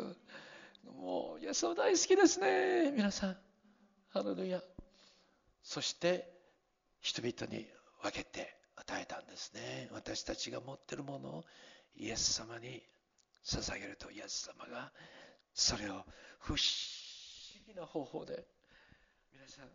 [0.85, 2.91] もう、イエス様大好きですね。
[2.91, 3.37] 皆さん。
[4.09, 4.61] ハレルヤ。
[5.63, 6.31] そして、
[7.01, 7.67] 人々に
[8.01, 9.89] 分けて与えたんですね。
[9.91, 11.45] 私たちが持っているものを
[11.95, 12.81] イエス様に
[13.43, 14.91] 捧げると、イエス様が
[15.53, 16.03] それを
[16.39, 16.57] 不思
[17.67, 18.45] 議な方法で
[19.33, 19.65] 皆さん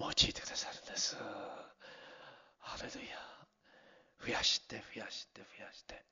[0.00, 1.16] 用いてくださるんです。
[2.60, 3.16] ハレルヤ。
[4.24, 6.04] 増やして増やして増やして。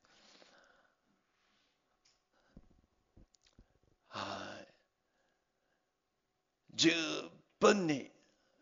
[4.16, 4.66] はい。
[6.74, 6.90] 十
[7.60, 8.10] 分に、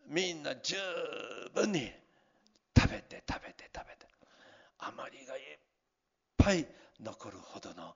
[0.07, 0.75] みんな十
[1.53, 1.91] 分に
[2.77, 4.05] 食べて食べて食べて、
[4.79, 5.41] 余りがいっ
[6.37, 6.67] ぱい
[6.99, 7.95] 残るほどの、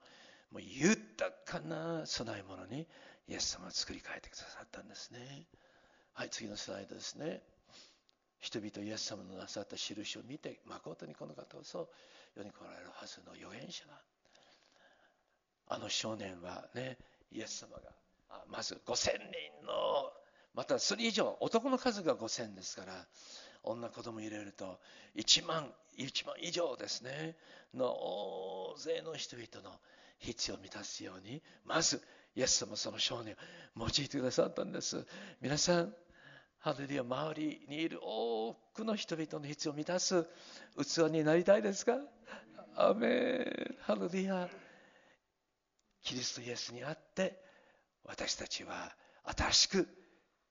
[0.51, 2.88] もう豊かな供え物に
[3.28, 5.45] イエス様は作り変えてくださったんですね。
[6.14, 7.43] はい、次のスライドですね。
[8.39, 11.89] 人々イエス様のなさった印を見て、誠にこの方こそ
[12.36, 14.01] 世に来られるはずの預言者が。
[15.72, 16.97] あの少年はね、
[17.32, 17.82] イエス様が。
[18.52, 20.12] まず5000人の
[20.54, 22.94] またそれ以上男の数が5000ですから
[23.64, 24.80] 女子供入れると
[25.16, 27.36] 1万 ,1 万以上ですね。
[27.74, 29.76] の大勢の人々の
[30.20, 32.02] 必要を満たすようにまず
[32.36, 33.38] イエス様その少年を
[33.80, 35.06] 用いてくださったんです。
[35.42, 35.94] 皆さん
[36.60, 40.24] ハレルヤ周りにいる多くの人々の必要を満たす
[40.78, 41.98] 器になりたいですか？
[42.76, 43.76] アメン。
[43.82, 44.50] ハレルヤ。
[46.04, 47.41] キリストイエスにあって
[48.06, 48.95] 私たちは
[49.38, 49.88] 新しく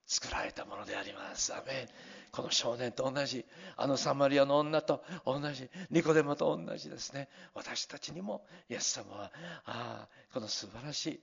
[0.07, 1.53] 作られたものであります。
[1.55, 1.89] アメン
[2.31, 3.45] この少年と同じ、
[3.77, 7.29] あのサマリアの女と同じ、ニコデモと同じですね。
[7.55, 9.33] 私たちにも、イエス様は、
[9.65, 11.21] ああ、この素晴らし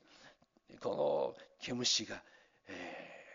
[0.73, 2.21] い、この毛虫が、
[2.67, 2.71] え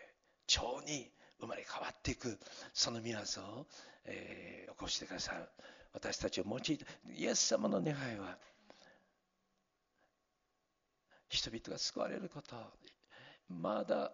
[0.09, 0.13] ー、
[0.47, 2.37] 蝶に生まれ変わっていく、
[2.73, 3.65] その皆さを、
[4.05, 5.47] えー、起こしてくださる。
[5.93, 6.77] 私たちを用いて、
[7.15, 8.37] イエス様の願いは、
[11.31, 12.55] 人々が救われること、
[13.47, 14.11] まだ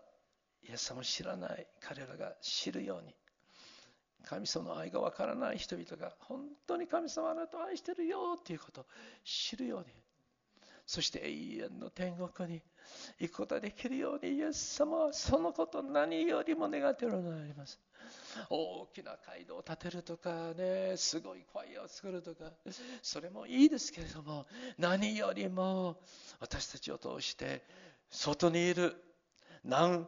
[0.62, 3.14] イエス様を知らない彼らが知るように、
[4.24, 8.86] 神様の愛がわからない人々が本当に神様あなたを愛してるよということを
[9.24, 9.86] 知るように
[10.86, 12.62] そして永遠の天国に
[13.20, 17.22] 行くことができるようにイエス様はそのこと何よりも願っておられ
[17.56, 17.80] ます
[18.50, 22.52] 大きな街道を建てるとかねすごいファイヤーを作るとか
[23.02, 24.46] それもいいですけれども
[24.78, 25.98] 何よりも
[26.40, 27.64] 私たちを通して
[28.10, 28.96] 外にいる
[29.64, 30.08] 何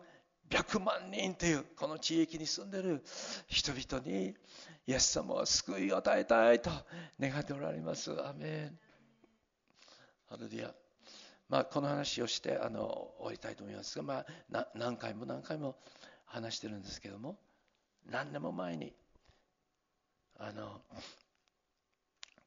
[0.49, 3.03] 100万人というこの地域に住んでいる
[3.47, 4.35] 人々に
[4.87, 6.71] イエス様は救いを与えたいと
[7.19, 8.11] 願っておられます。
[8.11, 8.79] アメン。
[10.27, 10.73] ハレルヤ。
[11.49, 14.23] まあ、この話をしてあの終わりたいと思いますが、ま
[14.53, 15.75] あ、何回も何回も
[16.25, 17.37] 話してるんですけども
[18.09, 18.93] 何年も前に
[20.37, 20.81] あの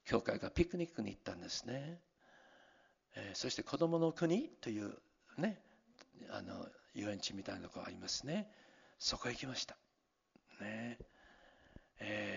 [0.04, 1.98] 教会がピクニックに行ったんですね、
[3.16, 4.94] えー、そして子供の国という
[5.36, 5.58] ね
[6.30, 8.48] あの遊園地みたいなとこありますね。
[8.98, 9.76] そこへ行きました。
[10.60, 10.98] ね。
[12.00, 12.31] え、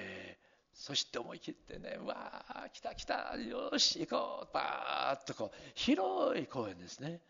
[0.86, 7.22] そして思い切ってねわあ来た来たよし行こうバーッとこう広い公園ですね。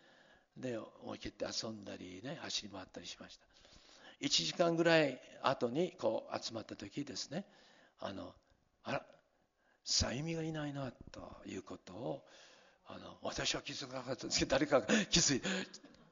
[0.57, 3.45] で思い切って遊んだりね走り回ったりしました。
[4.19, 7.45] 1時間ぐらい後にこう集まった時ですね。
[8.01, 8.33] あの
[8.83, 9.05] あら
[9.85, 12.25] さゆみがいないなということを
[12.87, 15.47] あの私は気づかなかったんですけど誰かが気づいて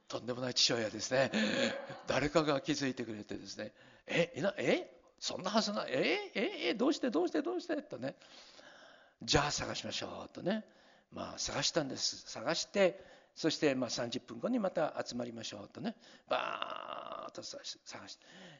[0.08, 1.30] とんでもない父親ですね。
[2.08, 3.74] 誰かが気づいてくれてですね、
[4.08, 4.90] え、いな、え、
[5.24, 7.82] そんなはずない、え、え、え、どうして、どうして、どうして？
[7.82, 8.18] とね、
[9.22, 10.66] じゃあ探しましょうとね、
[11.14, 12.30] まあ探したんです。
[12.30, 13.02] 探して、
[13.34, 15.96] そしてまあ30分後にまた集まりましょうとね、
[16.28, 17.80] バーッと探して、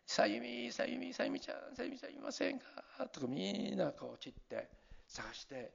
[0.08, 2.66] さゆみ、さゆみ、さゆみちゃん、さゆみちゃんいませんか？
[3.12, 4.70] とかみんなこう散って
[5.10, 5.70] 探して、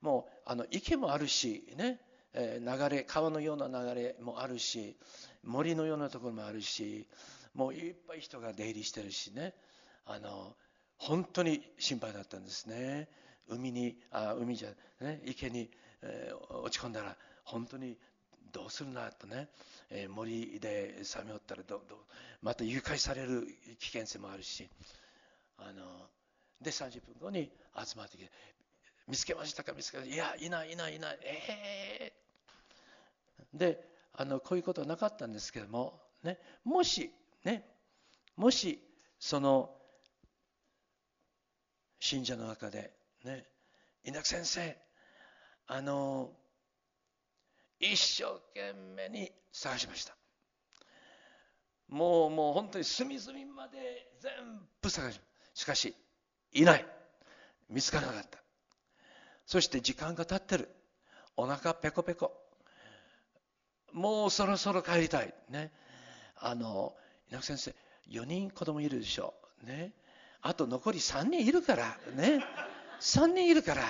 [0.00, 2.00] もうあの池もあるしね、
[2.34, 4.96] 流れ川のような流れもあるし
[5.44, 7.06] 森のようなところもあるし
[7.52, 9.52] もういっぱい人が出入りしてるしね。
[10.06, 10.56] あの
[10.98, 13.08] 本当に心配だったんですね。
[13.48, 15.68] 海にあ海じゃね池に、
[16.02, 17.96] えー、落ち込んだら本当に
[18.52, 19.48] どうするなとね、
[19.90, 21.96] えー、森でサメおったらどど
[22.40, 23.46] また誘拐される
[23.78, 24.68] 危険性もあるし
[25.58, 26.08] あの
[26.60, 28.30] で30分後に集まってきて
[29.08, 29.72] 見つけましたか？
[29.72, 31.18] 見つけましたいやいないいないいない。
[31.22, 32.22] ええ
[33.54, 33.84] で
[34.14, 37.10] あのこういうことはなかったんですけども、ね、もし
[37.44, 37.64] ね
[38.36, 38.82] もし
[39.18, 39.70] その
[42.02, 42.92] 信者の中で
[43.24, 43.46] ね
[44.04, 44.76] 稲木先生
[45.68, 46.30] あの
[47.78, 48.24] 一生
[48.54, 50.16] 懸命に探しました
[51.88, 53.78] もうもう本当に隅々まで
[54.20, 54.32] 全
[54.80, 55.24] 部探しま
[55.54, 55.94] しかし
[56.52, 56.86] いない
[57.70, 58.38] 見つからなかった
[59.46, 60.68] そして時間が経ってる
[61.36, 62.32] お腹ペコペコ
[63.92, 65.32] もうそろそろ帰りたい。
[65.50, 65.70] ね。
[66.36, 66.94] あの、
[67.30, 67.74] 稲木先生、
[68.10, 69.66] 4人子供いるでしょう。
[69.66, 69.92] ね。
[70.42, 71.96] あと残り3人いるから。
[72.14, 72.44] ね。
[73.00, 73.82] 3人いるから。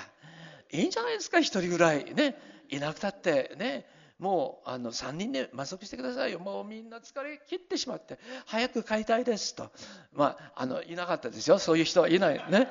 [0.70, 2.14] いいんじゃないですか、1人ぐらい。
[2.14, 2.36] ね。
[2.68, 3.54] いなくたって。
[3.56, 3.86] ね。
[4.18, 6.38] もうあの3人で満足してくださいよ。
[6.38, 9.72] もうみんな疲れ切ってしまって、早く帰りたいですと。
[10.12, 11.58] まあ、あの、いなかったですよ。
[11.58, 12.50] そういう人はいない。
[12.50, 12.68] ね。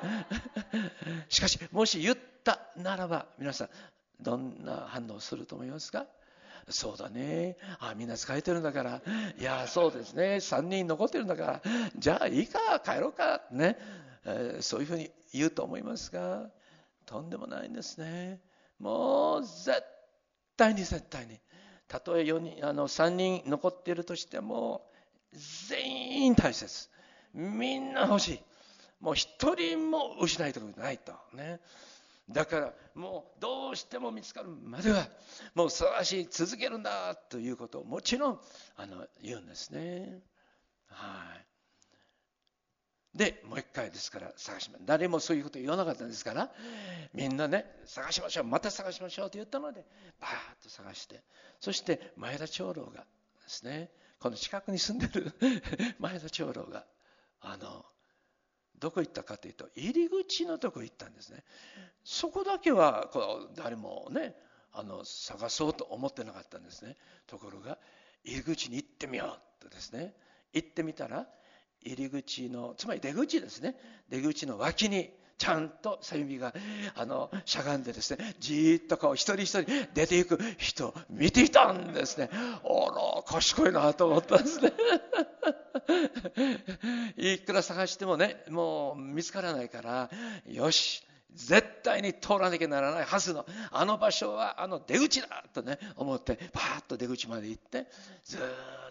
[1.28, 3.68] しかし、もし言ったならば、皆さん、
[4.20, 6.06] どんな反応すると思いますか？
[6.68, 7.56] そうだね。
[7.80, 9.02] あ、みんな疲れてるんだから。
[9.38, 10.36] いや、そうですね。
[10.36, 11.62] 3人残ってるんだから。
[11.96, 13.42] じゃあいいか、帰ろうか。
[13.50, 13.78] ね。
[14.24, 16.50] えー、そういうふうに言うと思いますが、
[17.06, 18.40] とんでもないんですね。
[18.78, 19.82] もう絶
[20.56, 21.38] 対に絶対に。
[21.88, 24.88] たとえ4人、あの、3人残っているとしても、
[25.68, 26.88] 全員大切。
[27.34, 28.42] みんな欲しい。
[29.00, 31.12] もう一人も失いたくないと。
[31.32, 31.60] ね。
[32.30, 35.08] だからもうどうしても見つかるまでは
[35.54, 38.40] もう探し続けるんだということをもちろん
[38.76, 40.20] あの言うんですね。
[40.86, 41.46] はい。
[43.14, 44.84] で、もう一回ですから探します。
[44.86, 46.50] 誰もそういうこと言わなかったんですから、
[47.12, 49.84] みんなね、探しましょう、また探しましょうと言ったので、
[50.18, 51.22] バーッと探して、
[51.60, 53.06] そして前田長老がで
[53.48, 55.32] すね、この近くに住んでる
[55.98, 56.86] 前田長老が、
[57.40, 57.84] あの
[58.82, 61.44] どこ行ったかというと入り口のとこ行ったんですね。
[62.02, 64.34] そこだけはこう誰もね
[64.72, 66.96] あの探そうと思ってなかったんですね。
[67.28, 67.78] ところが
[68.24, 70.14] 入り口に行ってみようとですね。
[70.52, 71.28] 行ってみたら
[71.84, 73.76] 入り口のつまり出口ですね。
[74.08, 76.54] 出口の脇にちゃんとさゆみが
[76.94, 79.64] あのしゃがんでですねじーっとこう一人一人
[79.94, 82.30] 出ていく人を見ていたんですね。
[82.32, 84.72] あら賢いなと思ったんですね。
[87.16, 90.10] いくら探してもねもう見つからないから
[90.46, 91.02] よし
[91.34, 97.86] 絶対に通らなきゃならないはずのあの場所はあの出口だとね思ってパーッと出口まで行って
[98.24, 98.40] ずっ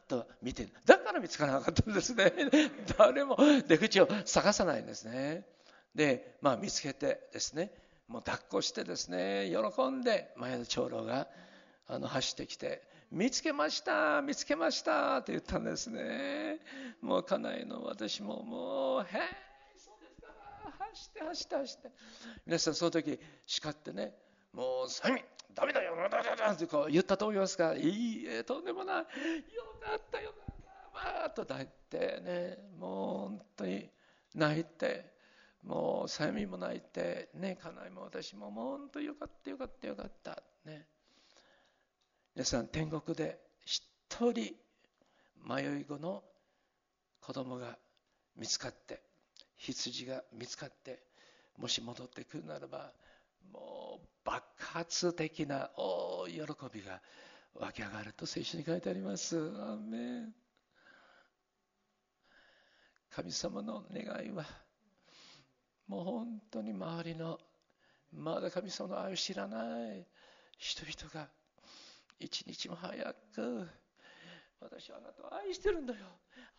[0.08, 2.34] と見てだから見つからなかったんですね。
[2.98, 3.38] 誰も
[3.68, 5.46] 出口を探さないんですね。
[5.96, 7.72] で、まあ、見つけてですね
[8.08, 11.28] もう抱っこしてですね喜んで前の長老が
[11.88, 12.82] あの走ってきて
[13.12, 16.60] 見つけました見つけましたって言ったんですね。
[17.02, 19.20] もう家内の私ももうへえ
[19.78, 20.28] そうですか
[20.80, 21.92] 走って走って走って。
[22.46, 24.14] 皆さんその時叱ってね
[24.54, 25.22] もうサミ
[25.54, 28.96] ダメだよダダダってこう言ったと思いますがいいえとんでもない。
[29.00, 29.04] よ
[29.82, 30.56] かったよかっ
[30.94, 31.22] た。
[31.22, 33.89] わーっと抱いてねもう本当に
[34.36, 35.11] 泣いて
[35.64, 40.41] もうさみも泣いてね家内も私ももう本当よかったよかったよかった。
[40.66, 40.88] ね。
[42.36, 43.84] 皆さん天国で一
[44.32, 44.55] 人
[45.47, 46.24] 迷い子の
[47.20, 47.78] 子供が
[48.38, 49.01] 見つかって
[49.57, 51.03] 羊が見つかって
[51.57, 52.91] もし戻ってくるならば
[53.51, 56.41] もう爆発的な大喜
[56.74, 57.01] びが
[57.55, 59.38] 湧き上がると聖書に書いてあります。
[59.38, 60.34] アメン。
[63.09, 64.45] 神様の願いは
[65.92, 67.38] もう本当に周りの
[68.14, 69.58] まだ神様の愛を知らな
[69.94, 70.06] い
[70.58, 71.28] 人々が
[72.18, 73.68] 一日も早く
[74.62, 76.00] 私はあなたを愛してるんだよ。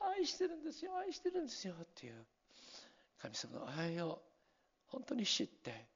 [0.01, 2.15] 愛してるんですよ愛してるんですよっていう
[3.23, 4.21] 神様の愛を
[4.89, 5.87] 本当に知って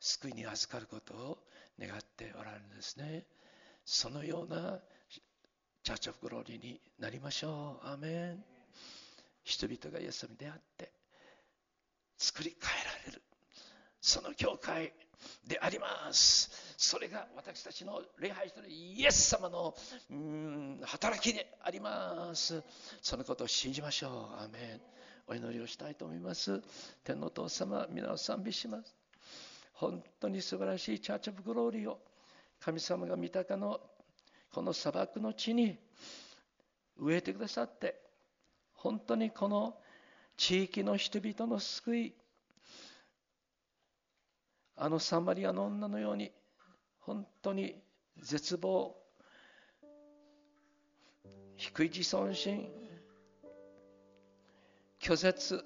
[0.00, 1.38] 救いに預かることを
[1.78, 3.24] 願っておられるんですね。
[3.84, 4.80] そのような
[5.84, 7.86] チャーチ・オブ・グローリーになりましょう。
[7.86, 8.44] アメン。
[9.44, 11.03] 人々がイエス様に出会って
[12.24, 13.22] 作り変えられる。
[14.00, 14.94] その教会
[15.46, 16.50] であります。
[16.78, 19.74] それが私たちの礼拝しているイエス様の
[20.10, 22.62] うん働きであります。
[23.02, 24.42] そのことを信じましょう。
[24.42, 24.80] アメン。
[25.26, 26.62] お祈りをしたいと思います。
[27.02, 28.94] 天のお父様皆を賛美します。
[29.74, 31.98] 本当に素晴らしいチャーチ・オブ・グローリーを
[32.60, 33.80] 神様が三鷹の
[34.52, 35.78] この砂漠の地に
[36.98, 38.00] 植えてくださって
[38.72, 39.76] 本当にこの
[40.36, 42.14] 地域の人々の救い。
[44.76, 46.32] あのサマリアの女のように
[46.98, 47.80] 本当に
[48.18, 48.96] 絶望
[51.56, 52.68] 低い自尊心
[54.98, 55.64] 拒絶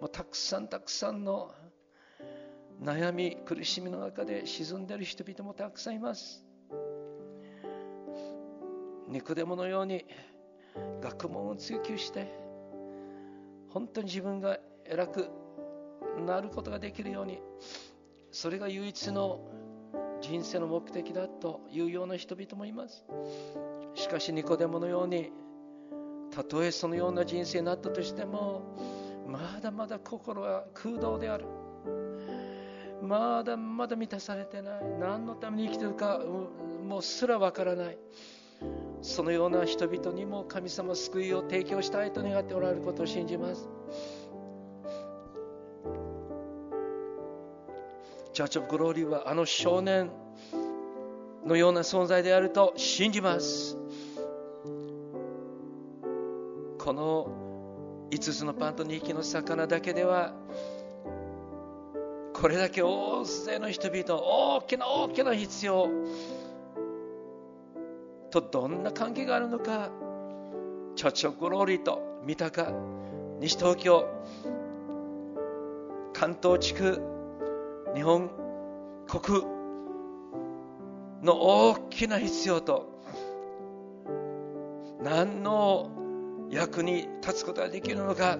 [0.00, 1.52] もうたくさんたくさんの
[2.80, 6.44] 悩み苦しみの中で沈んでいる人々もたくさんいます。
[9.08, 10.06] 肉デモのように
[11.02, 12.32] 学問を追求して
[13.70, 15.28] 本当に自分が偉く
[16.26, 17.40] なることができるように
[18.30, 19.40] それが唯一の
[20.20, 23.04] 人生の目的だというような人々もいます。
[23.94, 25.30] しかしニコデモのように
[26.30, 28.62] たとえそのような人生になったとしても
[29.26, 31.44] まだまだ心は空洞である。
[33.02, 34.84] まだまだ満たされてない。
[34.98, 36.20] 何のために生きてるか
[36.82, 37.98] もうすらわからない。
[39.04, 43.68] そのような人々にも神様救いを提供したいと願っておられることを信じます。
[48.32, 50.10] チャーチ・オブ・グローリーはあの少年
[51.44, 53.76] のような存在であると信じます。
[56.78, 60.32] この5つのパンと2匹の魚だけでは
[62.32, 65.90] これだけ大勢の人々大きな大きな必要。
[68.40, 69.90] とどんな関係があるのか
[70.96, 72.72] チョチョグローリーと三鷹
[73.40, 74.08] 西東京
[76.12, 77.00] 関東地区
[77.94, 78.30] 日本
[79.06, 79.42] 国
[81.22, 82.92] の大きな必要と
[85.02, 85.90] 何の
[86.50, 88.38] 役に立つことができるのか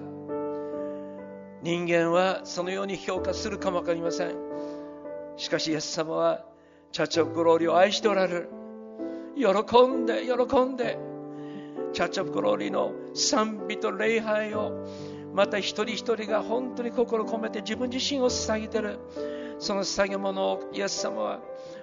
[1.61, 4.35] 人間はそのように評価するかも分かりません。
[5.37, 6.45] しかしイエス様は
[6.91, 8.64] チャチョグローリを愛しておられる。
[9.35, 10.97] 喜んで喜んで。
[11.93, 14.85] チャッチョブ・グローリーの賛美と礼拝を
[15.33, 18.99] また一人一人が本当に心込めて自分自身を捧げてる。
[19.59, 21.39] その捧げ物をイエス様は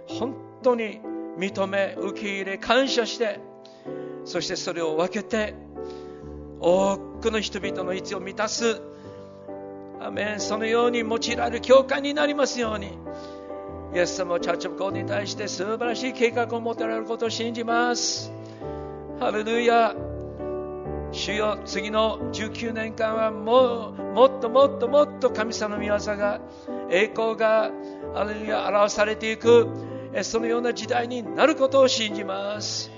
[0.07, 1.01] 本当に
[1.39, 3.41] 認め受け入れ感謝して
[4.27, 5.55] そしてそれを分けて
[6.61, 8.83] 多くの人々の必要を満たす。
[10.01, 10.41] アメン。
[10.41, 12.99] そのように用いられる教会になりますように。
[13.95, 18.33] イエス様チャーチオブコーに対して素晴らしい計画を持てられることを信じます。
[19.21, 19.95] ハレルヤ。
[21.13, 26.41] 主よ次の19年間はもうもっともっともっと神様の御業が
[26.91, 27.71] 栄光が
[28.15, 29.69] ハレルヤ表されていく。
[30.23, 32.91] そのような時代になることを信じます。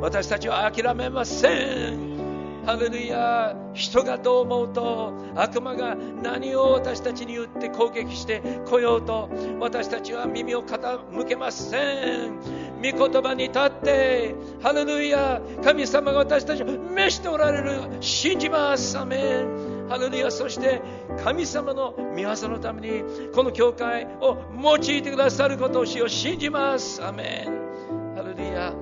[0.00, 1.48] 私たちは諦めませ
[1.90, 2.64] ん。
[2.66, 3.63] ハレルヤ。
[3.74, 9.28] 人がどう思うと悪魔が何を私たちに言って攻撃してこようと
[9.60, 12.38] 私たちは耳を傾けません。
[12.76, 17.80] 御言葉に立ってハレルヤ神様が私たちを召しておられる。
[18.00, 18.96] 信じます。
[18.98, 19.88] アメン。
[19.88, 20.80] ハレルヤそして
[21.22, 23.02] 神様の御業のために
[23.34, 27.04] この教会を用いてくださることをしよう信じます。
[27.04, 28.16] アメン。
[28.16, 28.72] ハレルヤ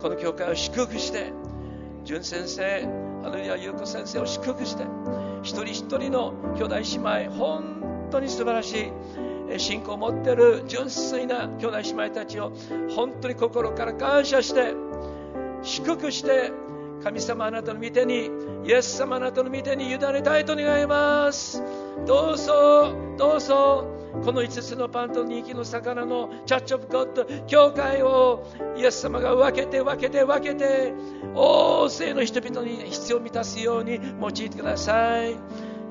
[0.00, 1.32] この教会を祝福して
[2.04, 4.84] 純先生ハレルヤ優子先生を祝福して
[5.42, 8.92] 一人一人の兄弟姉妹本当に素晴らし
[9.52, 12.52] い信仰を持っている純粋な兄弟姉妹たちを
[12.94, 14.74] 本当に心から感謝して
[15.64, 16.52] 祝福して
[17.02, 18.30] 神様あなたの御手に
[18.64, 21.62] イエス様あなたの御手に委ねたいと願います。
[22.06, 23.95] どうぞどうぞ。
[24.24, 28.44] この5つのパンと2匹の魚のチャッチオブゴッド教会を
[28.76, 30.92] イエス様が分けて分けて分けて
[31.34, 35.36] 大勢の人々に必要を満たすように用いてください。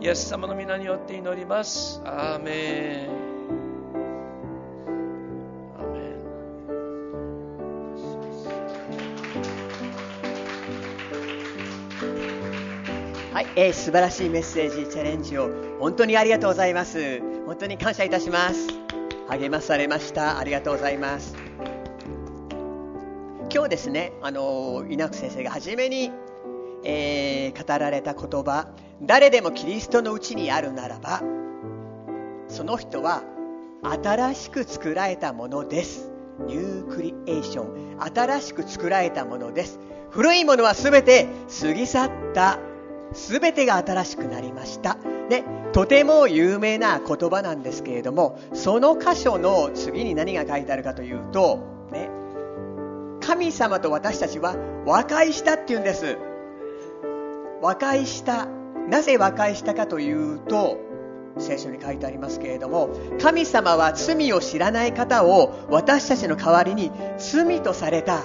[0.01, 2.01] イエス様の皆によって祈ります。
[2.03, 3.24] アーメン。
[13.35, 15.49] はい、えー、素晴らしいメッセージ、チャレンジを
[15.81, 17.19] 本当にありがとうございます。
[17.45, 18.69] 本当に感謝いたします。
[19.27, 20.39] 励まされました。
[20.39, 21.35] ありがとうございます。
[23.53, 26.13] 今日ですね、あの稲久先生が初めに、
[26.85, 28.69] えー、語られた言葉、
[29.01, 31.21] 誰でもキリストのうちにあるならば、
[32.47, 33.21] その人は
[34.01, 36.09] 新しく作られたものです。
[36.47, 37.97] ニュークリエーション。
[37.99, 39.77] 新しく作られたものです。
[40.09, 41.27] 古いものは全て
[41.61, 42.59] 過ぎ去った
[43.15, 44.97] 全てが新しくなりました。
[45.29, 51.59] でとても有名な言葉なんですけれどもその箇所の次に何が書いてあるかというと、
[51.91, 52.09] ね、
[53.21, 54.55] 神様と私たちは
[54.85, 56.17] 和解したっていうんです。
[57.61, 58.47] 和解した。
[58.87, 60.77] なぜ和解したかというと
[61.39, 62.89] 聖書に書いてありますけれども
[63.19, 68.21] 神様は罪を知らない方を私たちの代わりに罪とされた。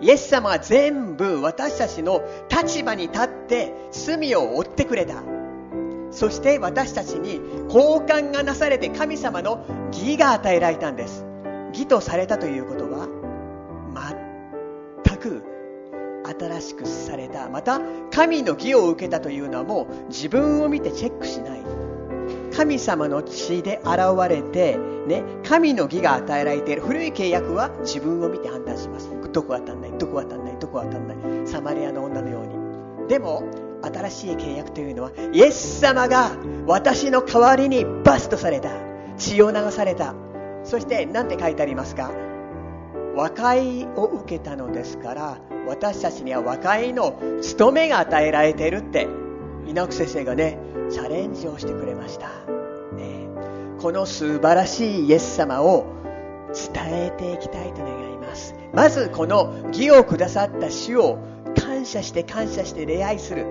[0.00, 5.22] イエス様は全部私たちの立場に立って罪を負ってくれた。
[6.10, 11.24] そして私たちに交換がなされて神様の義が与えられたんです。
[11.72, 13.08] 義とされたということは
[15.04, 15.44] 全く
[16.38, 17.48] 新しくされた。
[17.48, 17.80] また
[18.10, 21.62] 神の義を受けたというのはもう自分を見てチェックしない。
[22.56, 29.17] 神様の血で現れて、ね、神の義が与えられている古い契約は自分を見て判断します。
[29.32, 32.46] どこが足んないどこが足んないどこが足んないサマリアの女のよう
[33.02, 33.08] に。
[33.08, 33.42] でも
[33.82, 36.32] 新しい契約というのはイエス様が
[36.66, 38.70] 私の代わりにバストされた
[39.16, 40.14] 血を流された。
[40.64, 42.10] そして何て書いてありますか？
[43.14, 49.08] 和解を受けたのですから私たちには和解の務めが与えられているって
[49.66, 50.56] 稲久先生がね
[50.88, 52.28] チャレンジをしてくれました、
[52.94, 53.26] ね、
[53.80, 55.86] この素晴らしいイエス様を
[56.54, 57.97] 伝えていきたいと願い
[58.28, 58.54] ます。
[58.72, 61.18] まずこの義をくださった主を
[61.56, 63.46] 感謝して感謝して礼拝する。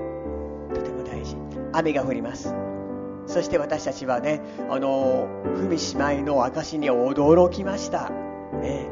[0.73, 1.35] とても大事。
[1.73, 2.53] 雨が降ります。
[3.25, 8.09] そして私たちはねあの文姉妹の証に驚きました。
[8.61, 8.89] ね。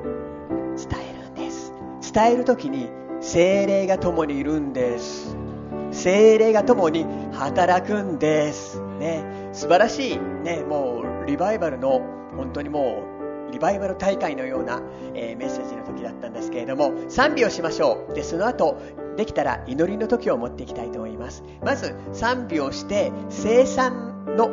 [0.76, 1.72] 伝えるんです。
[2.14, 2.90] 伝える時に
[3.22, 5.38] 精霊が共にいるんです。
[5.91, 8.82] 精霊が共に働くんです。
[8.99, 9.24] ね。
[9.53, 10.18] 素晴らしい。
[10.18, 10.64] ね。
[10.64, 12.02] もうリバイバルの
[12.36, 13.15] 本当にもう
[13.56, 14.82] リバイバル大会のような、
[15.14, 18.14] えー、メッセージの時だったんですけれども賛美をしましょう。
[18.14, 18.77] でその後
[19.15, 21.41] できたら祈りの時を持っていきたいと思います。
[21.64, 24.49] まず賛美をして生産の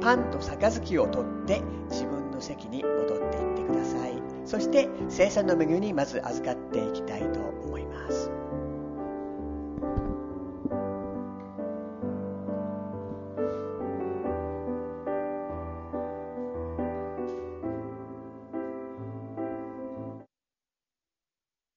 [0.00, 1.60] パンと杯を取って
[1.90, 4.22] 自分の席に戻っていってください。
[4.46, 8.35] そして生産の恵みにまず預かっていきたいと思います。